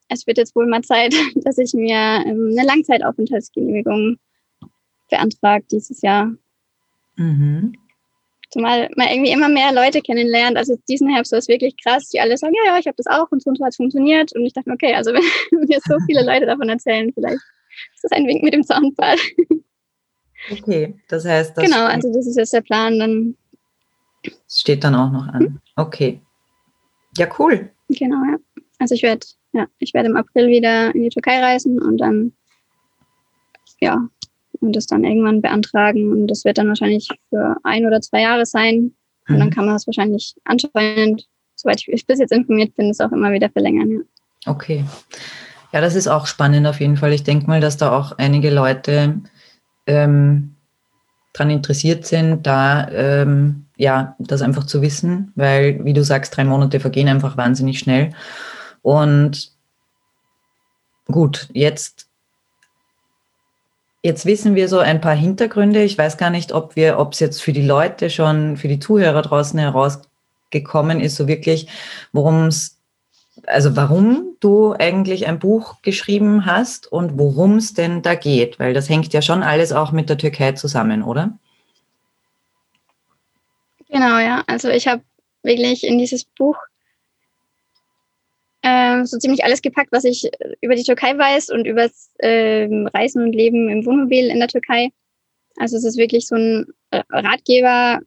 es 0.10 0.27
wird 0.27 0.38
jetzt 0.38 0.56
wohl 0.56 0.68
mal 0.68 0.82
Zeit, 0.84 1.13
dass 1.44 1.58
ich 1.58 1.74
mir 1.74 2.24
ähm, 2.25 2.50
eine 2.51 2.65
Langzeitaufenthaltsgenehmigung 2.65 4.18
beantrage 5.10 5.65
dieses 5.72 6.01
Jahr. 6.01 6.32
Mhm. 7.15 7.74
Zumal 8.51 8.89
man 8.96 9.08
irgendwie 9.08 9.32
immer 9.32 9.50
mehr 9.50 9.74
Leute 9.74 10.01
kennenlernt. 10.01 10.58
Also 10.58 10.77
diesen 10.88 11.10
Herbst 11.10 11.32
war 11.32 11.39
es 11.39 11.48
wirklich 11.48 11.75
krass, 11.84 12.10
die 12.10 12.20
alle 12.20 12.38
sagen, 12.38 12.54
ja, 12.56 12.74
ja, 12.74 12.80
ich 12.80 12.88
habe 12.88 12.96
das 12.98 13.08
auch 13.08 13.32
und 13.32 13.42
so 13.42 13.50
und 13.50 13.58
so 13.58 13.65
hat 13.65 13.72
es 13.72 13.77
funktioniert. 13.77 14.34
Und 14.36 14.46
ich 14.46 14.54
dachte 14.54 14.70
mir, 14.70 14.75
okay, 14.75 14.94
also 14.94 15.12
wenn 15.13 15.68
mir 15.68 15.80
so 15.86 15.98
viele 16.06 16.25
Leute 16.25 16.46
davon 16.46 16.70
erzählen, 16.70 17.12
vielleicht 17.13 17.42
ist 17.96 18.04
das 18.04 18.12
ein 18.12 18.27
Wink 18.27 18.44
mit 18.44 18.54
dem 18.54 18.63
Zaunpfahl. 18.63 19.18
Okay, 20.51 20.96
das 21.08 21.25
heißt, 21.25 21.58
das 21.58 21.63
genau, 21.63 21.86
also 21.86 22.13
das 22.13 22.27
ist 22.27 22.38
jetzt 22.38 22.54
der 22.54 22.62
Plan. 22.62 23.00
Dann 23.00 23.36
steht 24.48 24.84
dann 24.84 24.96
auch 24.96 25.12
noch 25.12 25.27
an. 25.27 25.39
Hm? 25.42 25.60
Okay, 25.75 26.22
ja 27.18 27.27
cool. 27.39 27.72
Genau, 27.89 28.24
ja. 28.25 28.38
Also 28.80 28.96
ich 28.96 29.04
werde 29.04 29.25
Ja, 29.55 29.67
ich 29.79 29.93
werde 29.93 30.09
im 30.09 30.17
April 30.17 30.50
wieder 30.50 30.93
in 30.93 31.03
die 31.03 31.09
Türkei 31.09 31.41
reisen 31.41 31.81
und 31.81 31.97
dann, 31.97 32.33
ja, 33.79 34.05
und 34.59 34.75
das 34.75 34.85
dann 34.85 35.05
irgendwann 35.05 35.41
beantragen. 35.41 36.12
Und 36.12 36.27
das 36.27 36.43
wird 36.43 36.57
dann 36.57 36.67
wahrscheinlich 36.67 37.07
für 37.29 37.55
ein 37.63 37.85
oder 37.85 38.01
zwei 38.01 38.21
Jahre 38.21 38.45
sein. 38.45 38.91
Und 39.29 39.39
dann 39.39 39.47
mhm. 39.47 39.51
kann 39.51 39.65
man 39.65 39.75
das 39.75 39.88
wahrscheinlich 39.88 40.35
anscheinend, 40.43 41.25
soweit 41.55 41.81
ich 41.88 42.05
bis 42.05 42.19
jetzt 42.19 42.33
informiert 42.33 42.75
bin, 42.75 42.89
das 42.89 43.00
auch 43.00 43.13
immer 43.13 43.31
wieder 43.31 43.50
verlängern. 43.50 43.91
Ja. 43.91 44.51
Okay. 44.51 44.83
Ja, 45.71 45.79
das 45.79 45.95
ist 45.95 46.09
auch 46.09 46.27
spannend 46.27 46.67
auf 46.67 46.81
jeden 46.81 46.97
Fall. 46.97 47.13
Ich 47.13 47.24
denke 47.24 47.47
mal, 47.47 47.62
dass 47.62 47.77
da 47.77 47.97
auch 47.97 48.17
einige 48.17 48.50
Leute 48.50 49.21
ähm, 49.88 50.55
daran 51.31 51.50
interessiert 51.50 52.05
sind, 52.05 52.45
da 52.45 52.89
ähm, 52.89 53.67
ja, 53.77 54.17
das 54.19 54.41
einfach 54.41 54.65
zu 54.65 54.81
wissen, 54.81 55.31
weil, 55.35 55.83
wie 55.85 55.93
du 55.93 56.03
sagst, 56.03 56.35
drei 56.35 56.43
Monate 56.43 56.81
vergehen 56.81 57.07
einfach 57.07 57.38
wahnsinnig 57.38 57.79
schnell. 57.79 58.12
Und 58.86 59.51
gut, 61.08 61.50
jetzt, 61.54 62.08
jetzt 64.04 64.27
wissen 64.27 64.54
wir 64.54 64.70
so 64.70 64.77
ein 64.77 65.01
paar 65.01 65.15
Hintergründe. 65.15 65.82
Ich 65.82 65.98
weiß 65.98 66.18
gar 66.18 66.30
nicht, 66.30 66.51
ob 66.51 66.75
wir, 66.75 67.00
ob 67.00 67.13
es 67.13 67.20
jetzt 67.20 67.42
für 67.42 67.51
die 67.51 67.65
Leute 67.65 68.12
schon, 68.12 68.58
für 68.58 68.68
die 68.68 68.77
Zuhörer 68.80 69.24
draußen 69.24 69.58
herausgekommen 69.58 71.00
ist, 71.00 71.15
so 71.15 71.27
wirklich, 71.27 71.68
worum 72.13 72.46
es 72.46 72.77
also 73.48 73.75
warum 73.75 74.38
du 74.39 74.74
eigentlich 74.74 75.27
ein 75.27 75.39
Buch 75.39 75.82
geschrieben 75.82 76.46
hast 76.46 76.86
und 76.92 77.18
worum 77.18 77.58
es 77.58 77.74
denn 77.74 78.04
da 78.04 78.13
geht, 78.13 78.60
weil 78.60 78.75
das 78.75 78.88
hängt 78.88 79.12
ja 79.13 79.24
schon 79.24 79.42
alles 79.42 79.72
auch 79.72 79.92
mit 79.94 80.10
der 80.10 80.20
Türkei 80.20 80.51
zusammen, 80.51 81.01
oder? 81.01 81.38
Genau, 83.89 84.20
ja. 84.20 84.44
Also 84.46 84.70
ich 84.70 84.88
habe 84.88 85.01
wirklich 85.42 85.84
in 85.84 85.98
dieses 85.98 86.24
Buch 86.24 86.58
äh, 88.65 89.05
so 89.05 89.17
ziemlich 89.19 89.43
alles 89.43 89.62
gepackt, 89.62 89.91
was 89.91 90.03
ich 90.03 90.29
über 90.62 90.75
die 90.75 90.84
Türkei 90.84 91.15
weiß 91.17 91.51
und 91.51 91.65
über 91.65 91.84
das 91.84 92.10
äh, 92.17 92.67
Reisen 92.93 93.22
und 93.24 93.34
Leben 93.34 93.69
im 93.69 93.86
Wohnmobil 93.86 94.29
in 94.29 94.39
der 94.39 94.48
Türkei. 94.48 94.89
Also 95.57 95.77
es 95.77 95.86
ist 95.86 95.98
wirklich 95.98 96.27
so 96.27 96.36
ein 96.36 96.65
Ratgeber, 96.91 98.01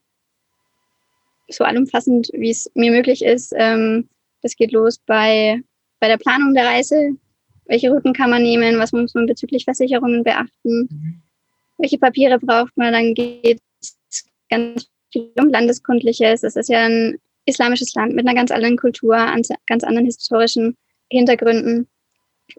so 1.49 1.65
allumfassend, 1.65 2.29
wie 2.33 2.51
es 2.51 2.71
mir 2.75 2.91
möglich 2.91 3.25
ist. 3.25 3.55
Ähm, 3.57 4.09
das 4.43 4.57
geht 4.57 4.73
los 4.73 4.99
bei, 4.99 5.61
bei 6.01 6.09
der 6.09 6.19
Planung 6.19 6.55
der 6.55 6.67
Reise. 6.67 7.13
Welche 7.67 7.91
Routen 7.91 8.13
kann 8.13 8.31
man 8.31 8.43
nehmen? 8.43 8.79
Was 8.79 8.93
muss 8.93 9.15
man 9.15 9.27
bezüglich 9.27 9.65
Versicherungen 9.65 10.25
beachten? 10.25 10.89
Mhm. 10.91 11.23
Welche 11.79 11.99
Papiere 11.99 12.39
braucht 12.39 12.77
man? 12.77 12.93
Dann 12.93 13.15
geht 13.15 13.61
es 13.81 14.27
ganz 14.51 14.89
viel 15.13 15.31
um 15.39 15.49
Landeskundliches. 15.49 16.43
Es 16.43 16.57
ist 16.57 16.69
ja 16.69 16.85
ein 16.85 17.19
islamisches 17.49 17.95
Land 17.95 18.15
mit 18.15 18.27
einer 18.27 18.35
ganz 18.35 18.51
anderen 18.51 18.77
Kultur, 18.77 19.17
ganz 19.67 19.85
anderen 19.85 20.07
historischen 20.07 20.77
Hintergründen. 21.11 21.89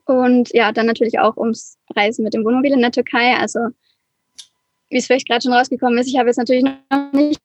Und 0.06 0.54
ja, 0.54 0.72
dann 0.72 0.86
natürlich 0.86 1.20
auch 1.20 1.38
ums 1.38 1.78
Reisen 1.96 2.24
mit 2.24 2.34
dem 2.34 2.44
Wohnmobil 2.46 2.74
in 2.74 2.82
der 2.82 2.92
Türkei. 2.92 3.36
Also, 3.36 3.60
wie 4.90 4.98
es 4.98 5.08
vielleicht 5.08 5.28
gerade 5.28 5.42
schon 5.42 5.54
rausgekommen 5.54 5.98
ist, 6.00 6.08
ich 6.08 6.18
habe 6.18 6.30
jetzt 6.30 6.38
natürlich 6.38 6.64
noch 6.64 7.14
nicht 7.14 7.40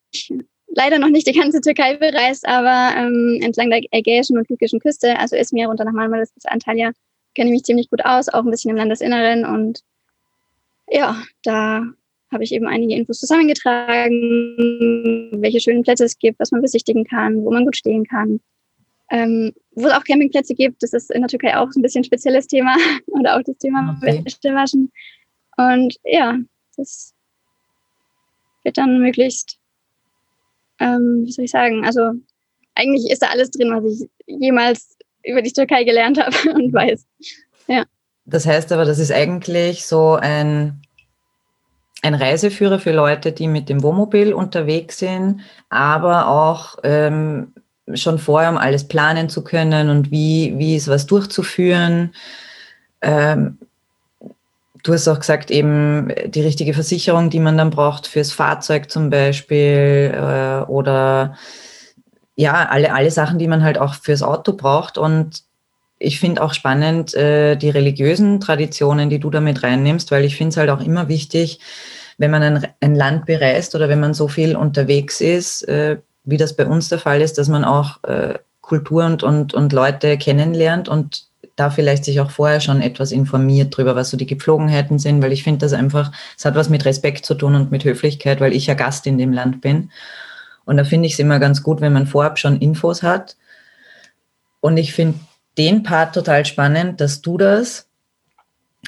leider 0.76 0.98
noch 0.98 1.08
nicht 1.08 1.26
die 1.26 1.38
ganze 1.38 1.60
Türkei 1.60 1.96
bereist, 1.96 2.46
aber 2.46 2.96
ähm, 2.96 3.38
entlang 3.42 3.70
der 3.70 3.80
ägäischen 3.92 4.36
und 4.36 4.46
türkischen 4.46 4.80
Küste, 4.80 5.18
also 5.18 5.36
Izmir 5.36 5.68
runter 5.68 5.84
nach 5.84 5.92
Marmaris 5.92 6.32
bis 6.32 6.46
Antalya, 6.46 6.92
kenne 7.34 7.50
ich 7.50 7.54
mich 7.54 7.64
ziemlich 7.64 7.90
gut 7.90 8.04
aus, 8.04 8.28
auch 8.28 8.44
ein 8.44 8.50
bisschen 8.50 8.70
im 8.70 8.76
Landesinneren. 8.76 9.44
Und 9.44 9.80
ja, 10.88 11.22
da 11.42 11.84
habe 12.32 12.44
ich 12.44 12.52
eben 12.52 12.66
einige 12.66 12.94
Infos 12.94 13.20
zusammengetragen, 13.20 14.16
welche 15.40 15.60
schönen 15.60 15.82
Plätze 15.82 16.04
es 16.04 16.18
gibt, 16.18 16.40
was 16.40 16.50
man 16.50 16.62
besichtigen 16.62 17.04
kann, 17.04 17.44
wo 17.44 17.50
man 17.50 17.64
gut 17.64 17.76
stehen 17.76 18.04
kann. 18.04 18.40
Ähm, 19.10 19.52
wo 19.72 19.86
es 19.86 19.92
auch 19.92 20.02
Campingplätze 20.04 20.54
gibt, 20.54 20.82
das 20.82 20.94
ist 20.94 21.10
in 21.10 21.20
der 21.20 21.28
Türkei 21.28 21.56
auch 21.56 21.68
ein 21.76 21.82
bisschen 21.82 22.00
ein 22.00 22.04
spezielles 22.04 22.46
Thema 22.46 22.74
oder 23.06 23.36
auch 23.36 23.42
das 23.44 23.58
Thema 23.58 23.96
okay. 23.98 24.22
Wäschewaschen. 24.24 24.90
Und 25.56 25.96
ja, 26.04 26.38
das 26.76 27.14
wird 28.64 28.78
dann 28.78 29.00
möglichst 29.00 29.58
ähm, 30.80 31.22
wie 31.24 31.32
soll 31.32 31.44
ich 31.44 31.50
sagen, 31.50 31.84
also 31.84 32.10
eigentlich 32.74 33.10
ist 33.10 33.22
da 33.22 33.28
alles 33.28 33.50
drin, 33.50 33.70
was 33.70 33.84
ich 34.00 34.08
jemals 34.26 34.96
über 35.24 35.42
die 35.42 35.52
Türkei 35.52 35.84
gelernt 35.84 36.18
habe 36.22 36.36
und 36.54 36.72
weiß. 36.72 37.06
Ja. 37.68 37.84
Das 38.26 38.46
heißt 38.46 38.72
aber, 38.72 38.84
das 38.84 38.98
ist 38.98 39.12
eigentlich 39.12 39.86
so 39.86 40.14
ein, 40.14 40.82
ein 42.04 42.14
Reiseführer 42.14 42.78
für 42.78 42.92
Leute, 42.92 43.32
die 43.32 43.48
mit 43.48 43.68
dem 43.68 43.82
Wohnmobil 43.82 44.32
unterwegs 44.32 44.98
sind, 44.98 45.40
aber 45.70 46.28
auch 46.28 46.76
ähm, 46.84 47.52
schon 47.94 48.18
vorher, 48.18 48.50
um 48.50 48.58
alles 48.58 48.86
planen 48.86 49.28
zu 49.28 49.42
können 49.42 49.90
und 49.90 50.10
wie, 50.10 50.54
wie 50.58 50.76
ist 50.76 50.88
was 50.88 51.06
durchzuführen. 51.06 52.14
Ähm, 53.00 53.58
Du 54.84 54.92
hast 54.92 55.08
auch 55.08 55.18
gesagt, 55.18 55.50
eben 55.50 56.12
die 56.26 56.42
richtige 56.42 56.74
Versicherung, 56.74 57.30
die 57.30 57.40
man 57.40 57.56
dann 57.56 57.70
braucht 57.70 58.06
fürs 58.06 58.32
Fahrzeug 58.32 58.90
zum 58.90 59.08
Beispiel 59.08 60.12
äh, 60.14 60.62
oder 60.70 61.38
ja, 62.36 62.68
alle, 62.68 62.92
alle 62.92 63.10
Sachen, 63.10 63.38
die 63.38 63.48
man 63.48 63.64
halt 63.64 63.78
auch 63.78 63.94
fürs 63.94 64.22
Auto 64.22 64.52
braucht. 64.52 64.98
Und 64.98 65.42
ich 65.98 66.20
finde 66.20 66.42
auch 66.42 66.54
spannend 66.54 67.14
äh, 67.14 67.56
die 67.56 67.70
religiösen 67.70 68.40
Traditionen, 68.40 69.10
die 69.10 69.18
du 69.18 69.30
damit 69.30 69.62
reinnimmst, 69.62 70.10
weil 70.10 70.24
ich 70.24 70.36
finde 70.36 70.50
es 70.50 70.56
halt 70.56 70.70
auch 70.70 70.80
immer 70.80 71.08
wichtig, 71.08 71.60
wenn 72.18 72.30
man 72.30 72.42
ein, 72.42 72.66
ein, 72.80 72.94
Land 72.94 73.26
bereist 73.26 73.74
oder 73.74 73.88
wenn 73.88 74.00
man 74.00 74.14
so 74.14 74.28
viel 74.28 74.56
unterwegs 74.56 75.20
ist, 75.20 75.66
äh, 75.68 75.98
wie 76.24 76.36
das 76.36 76.56
bei 76.56 76.66
uns 76.66 76.88
der 76.88 76.98
Fall 76.98 77.20
ist, 77.20 77.38
dass 77.38 77.48
man 77.48 77.64
auch 77.64 78.02
äh, 78.04 78.38
Kultur 78.60 79.04
und, 79.04 79.22
und, 79.22 79.54
und 79.54 79.72
Leute 79.72 80.16
kennenlernt 80.16 80.88
und 80.88 81.26
da 81.56 81.70
vielleicht 81.70 82.04
sich 82.04 82.20
auch 82.20 82.30
vorher 82.30 82.60
schon 82.60 82.80
etwas 82.80 83.12
informiert 83.12 83.76
drüber, 83.76 83.94
was 83.94 84.10
so 84.10 84.16
die 84.16 84.26
Gepflogenheiten 84.26 84.98
sind, 84.98 85.22
weil 85.22 85.32
ich 85.32 85.44
finde 85.44 85.60
das 85.60 85.72
einfach, 85.72 86.10
es 86.36 86.44
hat 86.44 86.56
was 86.56 86.68
mit 86.68 86.84
Respekt 86.84 87.24
zu 87.24 87.34
tun 87.34 87.54
und 87.54 87.70
mit 87.70 87.84
Höflichkeit, 87.84 88.40
weil 88.40 88.52
ich 88.52 88.66
ja 88.66 88.74
Gast 88.74 89.06
in 89.06 89.18
dem 89.18 89.32
Land 89.32 89.60
bin. 89.60 89.90
Und 90.64 90.78
da 90.78 90.84
finde 90.84 91.06
ich 91.06 91.12
es 91.12 91.18
immer 91.18 91.38
ganz 91.38 91.62
gut, 91.62 91.80
wenn 91.80 91.92
man 91.92 92.06
vorab 92.06 92.38
schon 92.38 92.58
Infos 92.58 93.02
hat. 93.02 93.36
Und 94.60 94.78
ich 94.78 94.94
finde 94.94 95.18
den 95.58 95.82
Part 95.82 96.14
total 96.14 96.44
spannend, 96.44 97.00
dass 97.00 97.22
du 97.22 97.38
das 97.38 97.88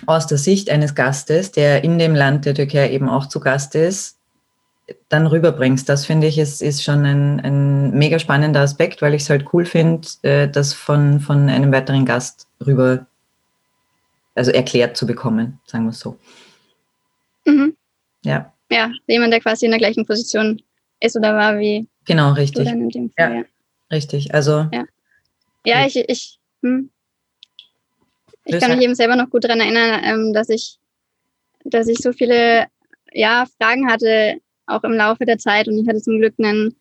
aus 0.07 0.27
der 0.27 0.39
Sicht 0.39 0.69
eines 0.69 0.95
Gastes, 0.95 1.53
der 1.53 1.85
in 1.85 1.99
dem 1.99 2.15
Land 2.15 2.45
der 2.45 2.55
Türkei 2.55 2.91
eben 2.91 3.09
auch 3.09 3.27
zu 3.27 3.41
Gast 3.41 3.75
ist, 3.75 4.19
dann 5.09 5.27
rüberbringst. 5.27 5.89
Das 5.89 6.05
finde 6.07 6.27
ich 6.27 6.39
ist, 6.39 6.63
ist 6.63 6.85
schon 6.85 7.05
ein, 7.05 7.41
ein 7.41 7.91
mega 7.93 8.19
spannender 8.19 8.61
Aspekt, 8.61 9.03
weil 9.03 9.15
ich 9.15 9.23
es 9.23 9.31
halt 9.31 9.47
cool 9.53 9.65
finde, 9.65 10.07
äh, 10.23 10.49
das 10.49 10.75
von, 10.75 11.21
von 11.21 11.49
einem 11.49 11.73
weiteren 11.73 12.05
Gast 12.05 12.47
rüber, 12.65 13.07
also 14.35 14.51
erklärt 14.51 14.97
zu 14.97 15.07
bekommen, 15.07 15.61
sagen 15.67 15.85
wir 15.85 15.91
es 15.91 16.01
so. 16.01 16.19
Mhm. 17.47 17.77
Ja. 18.23 18.53
Ja, 18.71 18.91
jemand, 19.07 19.33
der 19.33 19.41
quasi 19.41 19.65
in 19.65 19.71
der 19.71 19.79
gleichen 19.79 20.07
Position 20.07 20.61
ist 21.01 21.17
oder 21.17 21.35
war 21.35 21.59
wie. 21.59 21.87
Genau, 22.05 22.33
richtig. 22.33 22.69
Fall, 22.69 23.11
ja, 23.19 23.35
ja, 23.35 23.45
richtig. 23.91 24.35
Also. 24.35 24.69
Ja, 24.73 24.85
ja 25.65 25.87
ich, 25.87 25.97
ich, 25.97 26.36
hm. 26.67 26.91
ich 28.45 28.61
kann 28.61 28.77
mich 28.77 28.85
eben 28.85 28.95
selber 28.95 29.17
noch 29.17 29.31
gut 29.31 29.45
daran 29.45 29.61
erinnern, 29.61 30.01
ähm, 30.05 30.33
dass 30.33 30.49
ich, 30.49 30.79
dass 31.65 31.89
ich 31.89 31.99
so 31.99 32.13
viele 32.13 32.67
ja, 33.13 33.47
Fragen 33.59 33.91
hatte, 33.91 34.41
auch 34.67 34.85
im 34.85 34.93
Laufe 34.93 35.25
der 35.25 35.39
Zeit. 35.39 35.69
Und 35.69 35.79
ich 35.79 35.89
hatte 35.89 36.03
zum 36.03 36.19
Glück 36.19 36.35
einen, 36.39 36.77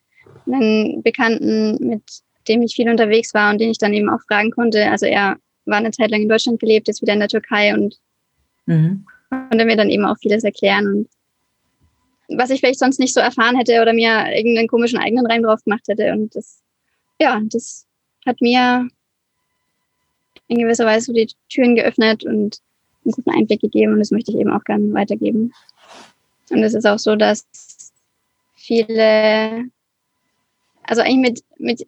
einen 0.47 1.01
Bekannten, 1.03 1.77
mit 1.87 2.03
dem 2.47 2.61
ich 2.61 2.75
viel 2.75 2.89
unterwegs 2.89 3.33
war 3.33 3.51
und 3.51 3.59
den 3.59 3.71
ich 3.71 3.77
dann 3.77 3.93
eben 3.93 4.09
auch 4.09 4.21
fragen 4.27 4.51
konnte. 4.51 4.89
Also 4.89 5.05
er 5.05 5.37
war 5.65 5.77
eine 5.77 5.91
Zeit 5.91 6.11
lang 6.11 6.21
in 6.21 6.29
Deutschland 6.29 6.59
gelebt, 6.59 6.87
jetzt 6.87 7.01
wieder 7.01 7.13
in 7.13 7.19
der 7.19 7.27
Türkei 7.27 7.73
und 7.73 7.99
mhm. 8.65 9.05
konnte 9.29 9.65
mir 9.65 9.77
dann 9.77 9.89
eben 9.89 10.05
auch 10.05 10.17
vieles 10.21 10.43
erklären. 10.43 10.87
Und 10.87 11.09
was 12.37 12.49
ich 12.49 12.59
vielleicht 12.59 12.79
sonst 12.79 12.99
nicht 12.99 13.13
so 13.13 13.19
erfahren 13.19 13.57
hätte 13.57 13.81
oder 13.81 13.93
mir 13.93 14.35
irgendeinen 14.35 14.67
komischen 14.67 14.99
eigenen 14.99 15.25
Reim 15.25 15.43
drauf 15.43 15.63
gemacht 15.63 15.87
hätte. 15.87 16.11
Und 16.11 16.35
das, 16.35 16.61
ja, 17.19 17.41
das 17.45 17.85
hat 18.25 18.41
mir 18.41 18.87
in 20.47 20.59
gewisser 20.59 20.85
Weise 20.85 21.07
so 21.07 21.13
die 21.13 21.27
Türen 21.49 21.75
geöffnet 21.75 22.25
und 22.25 22.59
einen 23.03 23.11
guten 23.11 23.29
Einblick 23.31 23.61
gegeben 23.61 23.93
und 23.93 23.99
das 23.99 24.11
möchte 24.11 24.31
ich 24.31 24.37
eben 24.37 24.51
auch 24.51 24.63
gerne 24.63 24.93
weitergeben. 24.93 25.53
Und 26.49 26.63
es 26.63 26.73
ist 26.73 26.85
auch 26.85 26.99
so, 26.99 27.15
dass 27.15 27.45
viele, 28.55 29.65
also 30.83 31.01
eigentlich 31.01 31.17
mit, 31.17 31.43
mit 31.57 31.87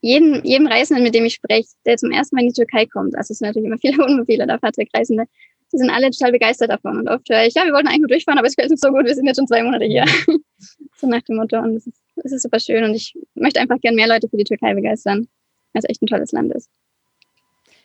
jedem, 0.00 0.42
jedem 0.44 0.66
Reisenden, 0.66 1.04
mit 1.04 1.14
dem 1.14 1.24
ich 1.24 1.34
spreche, 1.34 1.68
der 1.84 1.96
zum 1.96 2.10
ersten 2.10 2.36
Mal 2.36 2.42
in 2.42 2.48
die 2.48 2.54
Türkei 2.54 2.86
kommt, 2.86 3.16
also 3.16 3.32
es 3.32 3.38
sind 3.38 3.46
natürlich 3.46 3.66
immer 3.66 3.78
viele 3.78 3.98
Wohnmobile 3.98 4.44
oder 4.44 4.58
Fahrzeugreisende, 4.58 5.24
die 5.72 5.78
sind 5.78 5.90
alle 5.90 6.10
total 6.10 6.32
begeistert 6.32 6.70
davon. 6.70 6.98
Und 6.98 7.08
oft 7.08 7.28
höre 7.28 7.44
ich, 7.44 7.54
ja, 7.54 7.64
wir 7.64 7.72
wollten 7.72 7.88
eigentlich 7.88 8.00
nur 8.00 8.08
durchfahren, 8.08 8.38
aber 8.38 8.48
es 8.48 8.54
fällt 8.54 8.70
uns 8.70 8.80
so 8.80 8.90
gut, 8.90 9.04
wir 9.04 9.14
sind 9.14 9.26
jetzt 9.26 9.36
schon 9.36 9.46
zwei 9.46 9.62
Monate 9.62 9.84
hier. 9.84 10.04
so 10.96 11.06
nach 11.06 11.22
dem 11.22 11.36
Motto. 11.36 11.58
Und 11.58 11.74
das 11.74 11.86
ist, 11.86 12.32
ist 12.32 12.42
super 12.42 12.58
schön. 12.58 12.84
Und 12.84 12.94
ich 12.94 13.14
möchte 13.34 13.60
einfach 13.60 13.78
gern 13.80 13.94
mehr 13.94 14.08
Leute 14.08 14.28
für 14.28 14.38
die 14.38 14.44
Türkei 14.44 14.74
begeistern, 14.74 15.28
weil 15.72 15.82
es 15.82 15.88
echt 15.88 16.02
ein 16.02 16.06
tolles 16.06 16.32
Land 16.32 16.54
ist. 16.54 16.70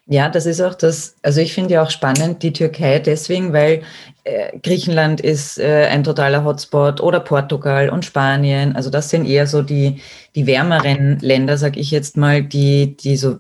Ja, 0.06 0.28
das 0.28 0.46
ist 0.46 0.60
auch 0.60 0.76
das, 0.76 1.16
also 1.22 1.40
ich 1.40 1.54
finde 1.54 1.76
ja 1.76 1.84
auch 1.84 1.90
spannend 1.90 2.44
die 2.44 2.52
Türkei 2.52 3.00
deswegen, 3.00 3.54
weil 3.54 3.84
äh, 4.26 4.58
Griechenland 4.60 5.22
ist 5.22 5.58
äh, 5.60 5.88
ein 5.90 6.04
totaler 6.04 6.44
Hotspot 6.44 7.00
oder 7.00 7.22
Portugal 7.22 7.90
und 7.90 8.04
Spanien. 8.04 8.76
Also 8.76 8.90
das 8.90 9.10
sind 9.10 9.26
eher 9.26 9.48
so 9.48 9.62
die, 9.62 10.02
die 10.36 10.46
wärmeren 10.46 11.20
Länder, 11.20 11.58
sag 11.58 11.78
ich 11.78 11.90
jetzt 11.92 12.18
mal, 12.18 12.44
die, 12.44 12.98
die 12.98 13.16
so 13.16 13.38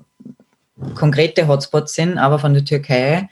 konkrete 0.95 1.47
Hotspots 1.47 1.95
sind, 1.95 2.17
aber 2.17 2.39
von 2.39 2.53
der 2.53 2.63
Türkei 2.63 3.27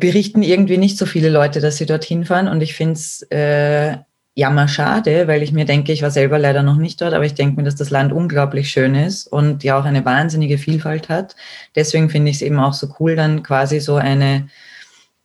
berichten 0.00 0.42
irgendwie 0.42 0.78
nicht 0.78 0.98
so 0.98 1.06
viele 1.06 1.30
Leute, 1.30 1.60
dass 1.60 1.76
sie 1.78 1.86
dorthin 1.86 2.24
fahren. 2.24 2.48
Und 2.48 2.60
ich 2.60 2.74
finde 2.74 2.94
es 2.94 3.22
äh, 3.30 3.96
jammer 4.36 4.68
schade, 4.68 5.26
weil 5.28 5.42
ich 5.42 5.52
mir 5.52 5.64
denke, 5.64 5.92
ich 5.92 6.02
war 6.02 6.10
selber 6.10 6.38
leider 6.38 6.62
noch 6.62 6.76
nicht 6.76 7.00
dort, 7.00 7.14
aber 7.14 7.24
ich 7.24 7.32
denke 7.32 7.56
mir, 7.56 7.64
dass 7.64 7.74
das 7.74 7.88
Land 7.88 8.12
unglaublich 8.12 8.70
schön 8.70 8.94
ist 8.94 9.26
und 9.26 9.64
ja 9.64 9.80
auch 9.80 9.86
eine 9.86 10.04
wahnsinnige 10.04 10.58
Vielfalt 10.58 11.08
hat. 11.08 11.34
Deswegen 11.74 12.10
finde 12.10 12.30
ich 12.30 12.36
es 12.36 12.42
eben 12.42 12.60
auch 12.60 12.74
so 12.74 12.94
cool, 13.00 13.16
dann 13.16 13.42
quasi 13.42 13.80
so 13.80 13.96
eine, 13.96 14.46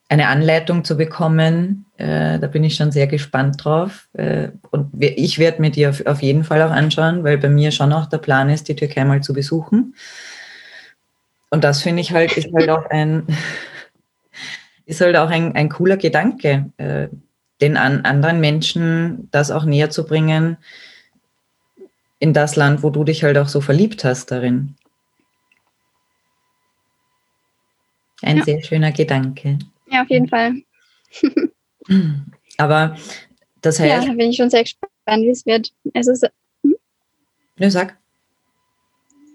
eine 0.07 0.29
Anleitung 0.29 0.85
zu 0.85 0.95
bekommen. 0.95 1.87
Äh, 1.97 2.39
da 2.39 2.47
bin 2.47 2.63
ich 2.63 2.75
schon 2.75 2.93
sehr 2.93 3.07
gespannt 3.07 3.65
drauf. 3.65 4.07
Äh, 4.13 4.47
und 4.69 4.91
ich 4.97 5.39
werde 5.39 5.59
mir 5.59 5.71
die 5.71 5.87
auf, 5.87 6.05
auf 6.05 6.21
jeden 6.21 6.45
Fall 6.45 6.61
auch 6.61 6.71
anschauen, 6.71 7.25
weil 7.25 7.37
bei 7.37 7.49
mir 7.49 7.71
schon 7.71 7.91
auch 7.91 8.05
der 8.05 8.19
Plan 8.19 8.49
ist, 8.49 8.69
die 8.69 8.77
Türkei 8.77 9.03
mal 9.03 9.21
zu 9.21 9.33
besuchen. 9.33 9.93
Und 11.49 11.65
das 11.65 11.81
finde 11.81 11.99
ich 11.99 12.13
halt, 12.13 12.37
ist 12.37 12.53
halt 12.53 12.69
auch 12.69 12.89
ein, 12.89 13.27
ist 14.85 15.01
halt 15.01 15.17
auch 15.17 15.29
ein, 15.29 15.53
ein 15.53 15.67
cooler 15.67 15.97
Gedanke, 15.97 16.71
äh, 16.77 17.09
den 17.61 17.77
an 17.77 18.05
anderen 18.05 18.39
Menschen 18.39 19.29
das 19.31 19.51
auch 19.51 19.65
näher 19.65 19.89
zu 19.89 20.05
bringen 20.05 20.57
in 22.19 22.33
das 22.33 22.55
Land, 22.55 22.83
wo 22.83 22.89
du 22.89 23.03
dich 23.03 23.23
halt 23.23 23.37
auch 23.37 23.47
so 23.47 23.61
verliebt 23.61 24.03
hast 24.03 24.31
darin. 24.31 24.75
Ein 28.21 28.37
ja. 28.37 28.43
sehr 28.43 28.63
schöner 28.63 28.91
Gedanke. 28.91 29.57
Ja, 29.89 30.03
auf 30.03 30.09
jeden 30.09 30.27
Fall. 30.27 30.53
Aber 32.57 32.95
das 33.61 33.79
heißt. 33.79 34.07
Ja, 34.07 34.13
bin 34.13 34.29
ich 34.29 34.37
schon 34.37 34.49
sehr 34.49 34.63
gespannt, 34.63 34.91
wie 35.07 35.29
es 35.29 35.45
wird. 35.45 35.73
Es 35.93 36.07
ist. 36.07 36.23
Hm? 36.63 36.75
Ne, 37.57 37.71
sag. 37.71 37.97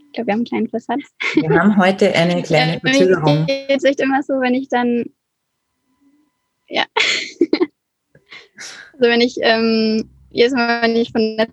Ich 0.06 0.12
glaube, 0.12 0.28
wir 0.28 0.32
haben 0.32 0.38
einen 0.38 0.44
kleinen 0.46 0.68
Versatz. 0.68 1.02
Wir 1.34 1.50
haben 1.50 1.76
heute 1.76 2.12
eine 2.14 2.42
kleine 2.44 2.80
Verzögerung. 2.80 3.46
Es 3.48 3.78
ist 3.78 3.84
echt 3.84 4.00
immer 4.00 4.22
so, 4.22 4.34
wenn 4.34 4.54
ich 4.54 4.68
dann. 4.68 5.04
Ja. 6.68 6.84
Also 8.92 9.10
wenn 9.10 9.20
ich 9.20 9.36
ähm, 9.40 10.08
jedes 10.30 10.52
Mal, 10.52 10.82
wenn 10.82 10.96
ich 10.96 11.12
von 11.12 11.36
der 11.36 11.48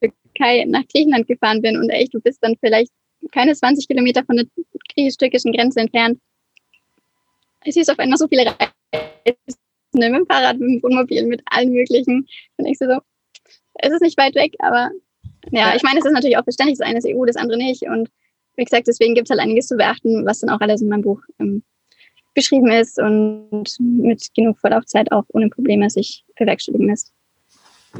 Türkei 0.00 0.64
nach 0.66 0.86
Griechenland 0.88 1.26
gefahren 1.26 1.62
bin 1.62 1.76
und 1.76 1.90
echt, 1.90 2.14
du 2.14 2.20
bist 2.20 2.38
dann 2.42 2.56
vielleicht 2.60 2.92
keine 3.30 3.54
20 3.54 3.86
Kilometer 3.86 4.24
von 4.24 4.36
der 4.36 4.46
griechisch-türkischen 4.94 5.52
Grenze 5.52 5.80
entfernt. 5.80 6.18
Ich 7.64 7.74
sehe 7.74 7.84
auf 7.88 7.98
einmal 7.98 8.18
so 8.18 8.26
viele 8.26 8.46
Reisen 8.46 9.36
mit 9.94 10.02
dem 10.02 10.26
Fahrrad, 10.26 10.58
mit 10.58 10.68
dem 10.68 10.82
Wohnmobil, 10.82 11.26
mit 11.26 11.42
allen 11.46 11.72
möglichen. 11.72 12.26
Denkst 12.58 12.80
du 12.80 12.86
so, 12.86 13.00
es 13.74 13.92
ist 13.92 14.02
nicht 14.02 14.18
weit 14.18 14.34
weg, 14.34 14.54
aber 14.58 14.90
ja, 15.50 15.74
ich 15.74 15.82
meine, 15.82 15.98
es 15.98 16.04
ist 16.04 16.12
natürlich 16.12 16.38
auch 16.38 16.44
verständlich, 16.44 16.78
das 16.78 16.86
eine 16.86 16.98
ist 16.98 17.06
EU, 17.06 17.24
das 17.24 17.36
andere 17.36 17.58
nicht. 17.58 17.82
Und 17.82 18.10
wie 18.56 18.64
gesagt, 18.64 18.86
deswegen 18.86 19.14
gibt 19.14 19.26
es 19.26 19.30
halt 19.30 19.40
einiges 19.40 19.66
zu 19.66 19.76
beachten, 19.76 20.26
was 20.26 20.40
dann 20.40 20.50
auch 20.50 20.60
alles 20.60 20.82
in 20.82 20.88
meinem 20.88 21.02
Buch 21.02 21.20
ähm, 21.38 21.62
beschrieben 22.34 22.70
ist 22.70 22.98
und 22.98 23.66
mit 23.78 24.34
genug 24.34 24.58
Vorlaufzeit 24.58 25.12
auch 25.12 25.24
ohne 25.28 25.48
Probleme 25.48 25.90
sich 25.90 26.24
bewerkstelligen 26.36 26.88
lässt. 26.88 27.12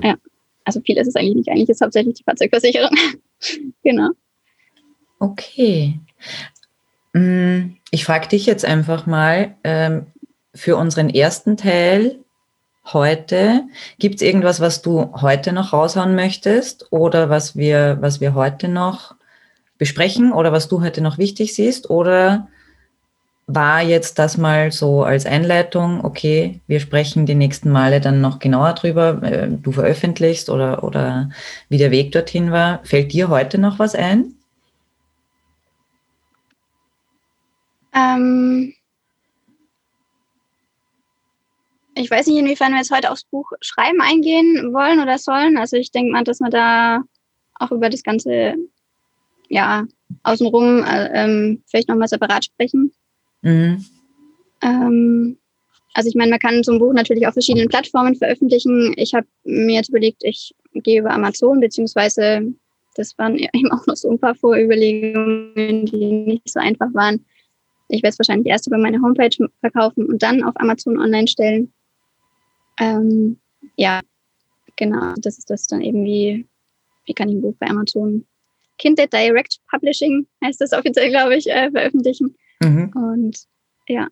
Ja, 0.03 0.17
also 0.65 0.81
viel 0.81 0.97
ist 0.97 1.09
es 1.09 1.17
eigentlich 1.17 1.35
nicht. 1.35 1.49
Eigentlich 1.49 1.69
ist 1.69 1.81
hauptsächlich 1.81 2.15
die 2.15 2.25
Fahrzeugversicherung. 2.25 2.97
genau. 3.83 4.11
Okay. 5.19 5.99
Mm, 7.13 7.77
ich 7.91 8.05
frage 8.05 8.29
dich 8.29 8.47
jetzt 8.47 8.65
einfach 8.65 9.07
mal, 9.07 9.55
ähm, 9.65 10.07
für 10.55 10.77
unseren 10.77 11.11
ersten 11.11 11.57
Teil 11.57 12.19
heute, 12.93 13.63
gibt 13.99 14.17
es 14.17 14.23
irgendwas, 14.23 14.61
was 14.61 14.83
du 14.83 15.13
heute 15.21 15.53
noch 15.53 15.73
raushauen 15.73 16.15
möchtest 16.15 16.91
oder 16.91 17.31
was 17.31 17.57
wir, 17.57 17.99
was 18.01 18.21
wir 18.21 18.35
heute 18.35 18.69
noch 18.69 19.15
besprechen 19.79 20.33
oder 20.33 20.53
was 20.53 20.69
du 20.69 20.83
heute 20.83 21.01
noch 21.01 21.19
wichtig 21.19 21.55
siehst? 21.55 21.91
Oder 21.91 22.49
war 23.55 23.83
jetzt 23.83 24.19
das 24.19 24.39
mal 24.39 24.73
so 24.73 25.03
als 25.03 25.27
Einleitung, 25.27 26.05
okay, 26.05 26.61
wir 26.67 26.81
sprechen 26.81 27.27
die 27.27 27.35
nächsten 27.35 27.71
Male 27.71 28.01
dann 28.01 28.21
noch 28.21 28.39
genauer 28.39 28.73
drüber, 28.75 29.23
äh, 29.23 29.49
du 29.49 29.73
veröffentlichst 29.73 30.49
oder, 30.49 30.85
oder 30.85 31.31
wie 31.69 31.79
der 31.79 31.91
Weg 31.91 32.13
dorthin 32.13 32.51
war. 32.53 32.81
Fällt 32.85 33.13
dir 33.13 33.29
heute 33.29 33.59
noch 33.59 33.79
was 33.79 33.95
ein? 33.95 34.35
Ähm, 37.95 38.75
ich 41.95 42.11
weiß 42.11 42.27
nicht, 42.27 42.39
inwiefern 42.39 42.73
wir 42.73 42.79
jetzt 42.79 42.95
heute 42.95 43.11
aufs 43.11 43.25
Buch 43.25 43.51
Schreiben 43.61 44.01
eingehen 44.01 44.73
wollen 44.73 45.01
oder 45.01 45.19
sollen. 45.19 45.59
Also 45.59 45.77
ich 45.77 45.91
denke 45.91 46.13
mal, 46.13 46.25
dass 46.25 46.41
wir 46.41 46.51
da 46.51 47.03
auch 47.55 47.71
über 47.71 47.91
das 47.91 48.03
Ganze, 48.03 48.55
ja, 49.49 49.85
außenrum 50.23 50.83
äh, 50.85 51.09
ähm, 51.13 51.63
vielleicht 51.67 51.89
nochmal 51.89 52.09
separat 52.09 52.47
sprechen. 52.47 52.93
Mhm. 53.43 53.85
Ähm, 54.63 55.39
also 55.95 56.09
ich 56.09 56.15
meine, 56.15 56.31
man 56.31 56.41
kann 56.41 56.63
so 56.63 56.73
ein 56.73 56.79
Buch 56.79 56.93
natürlich 56.93 57.27
auf 57.27 57.35
verschiedenen 57.35 57.69
Plattformen 57.69 58.15
veröffentlichen. 58.15 58.95
Ich 58.97 59.15
habe 59.15 59.27
mir 59.45 59.77
jetzt 59.77 59.91
überlegt, 59.91 60.23
ich 60.25 60.55
gehe 60.73 61.01
über 61.01 61.11
Amazon, 61.11 61.61
beziehungsweise 61.61 62.53
das 62.95 63.17
waren 63.19 63.37
eben 63.53 63.71
auch 63.73 63.87
noch 63.87 63.97
so 63.97 64.11
ein 64.11 64.19
paar 64.19 64.35
Vorüberlegungen, 64.35 65.87
die 65.87 66.13
nicht 66.13 66.49
so 66.49 66.61
einfach 66.61 66.93
waren. 66.95 67.25
Ich 67.89 68.03
werde 68.03 68.13
es 68.13 68.19
wahrscheinlich 68.19 68.47
erst 68.47 68.67
über 68.67 68.79
meine 68.79 69.03
Homepage 69.03 69.49
verkaufen 69.61 70.07
und 70.07 70.23
dann 70.23 70.43
auf 70.43 70.55
Amazon 70.57 70.99
online 70.99 71.29
stellen. 71.29 71.73
Ähm, 72.81 73.39
ja, 73.77 74.01
genau, 74.77 75.13
das 75.19 75.37
ist 75.37 75.51
das 75.51 75.67
dann 75.67 75.83
eben 75.83 76.05
wie, 76.05 76.47
wie 77.05 77.13
kann 77.13 77.29
ich 77.29 77.35
ein 77.35 77.43
Buch 77.43 77.55
bei 77.59 77.69
Amazon 77.69 78.25
Kindle 78.79 79.07
Direct 79.07 79.61
Publishing 79.71 80.27
heißt 80.45 80.61
das 80.61 80.73
offiziell, 80.73 81.11
glaube 81.11 81.37
ich, 81.37 81.49
äh, 81.49 81.71
veröffentlichen. 81.71 82.35
Mhm. 82.63 82.93
Und 82.95 83.39
ja. 83.89 84.09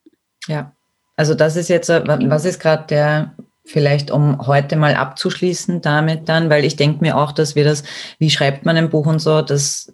Ja, 0.46 0.72
also 1.16 1.34
das 1.34 1.56
ist 1.56 1.68
jetzt, 1.68 1.90
äh, 1.90 2.02
was 2.06 2.44
ist 2.44 2.60
gerade 2.60 2.86
der, 2.86 3.34
vielleicht 3.64 4.10
um 4.10 4.46
heute 4.46 4.76
mal 4.76 4.94
abzuschließen 4.94 5.80
damit 5.80 6.28
dann, 6.28 6.50
weil 6.50 6.64
ich 6.64 6.76
denke 6.76 7.00
mir 7.02 7.16
auch, 7.16 7.32
dass 7.32 7.54
wir 7.54 7.64
das, 7.64 7.84
wie 8.18 8.30
schreibt 8.30 8.64
man 8.64 8.76
ein 8.76 8.90
Buch 8.90 9.06
und 9.06 9.20
so, 9.20 9.42
das, 9.42 9.92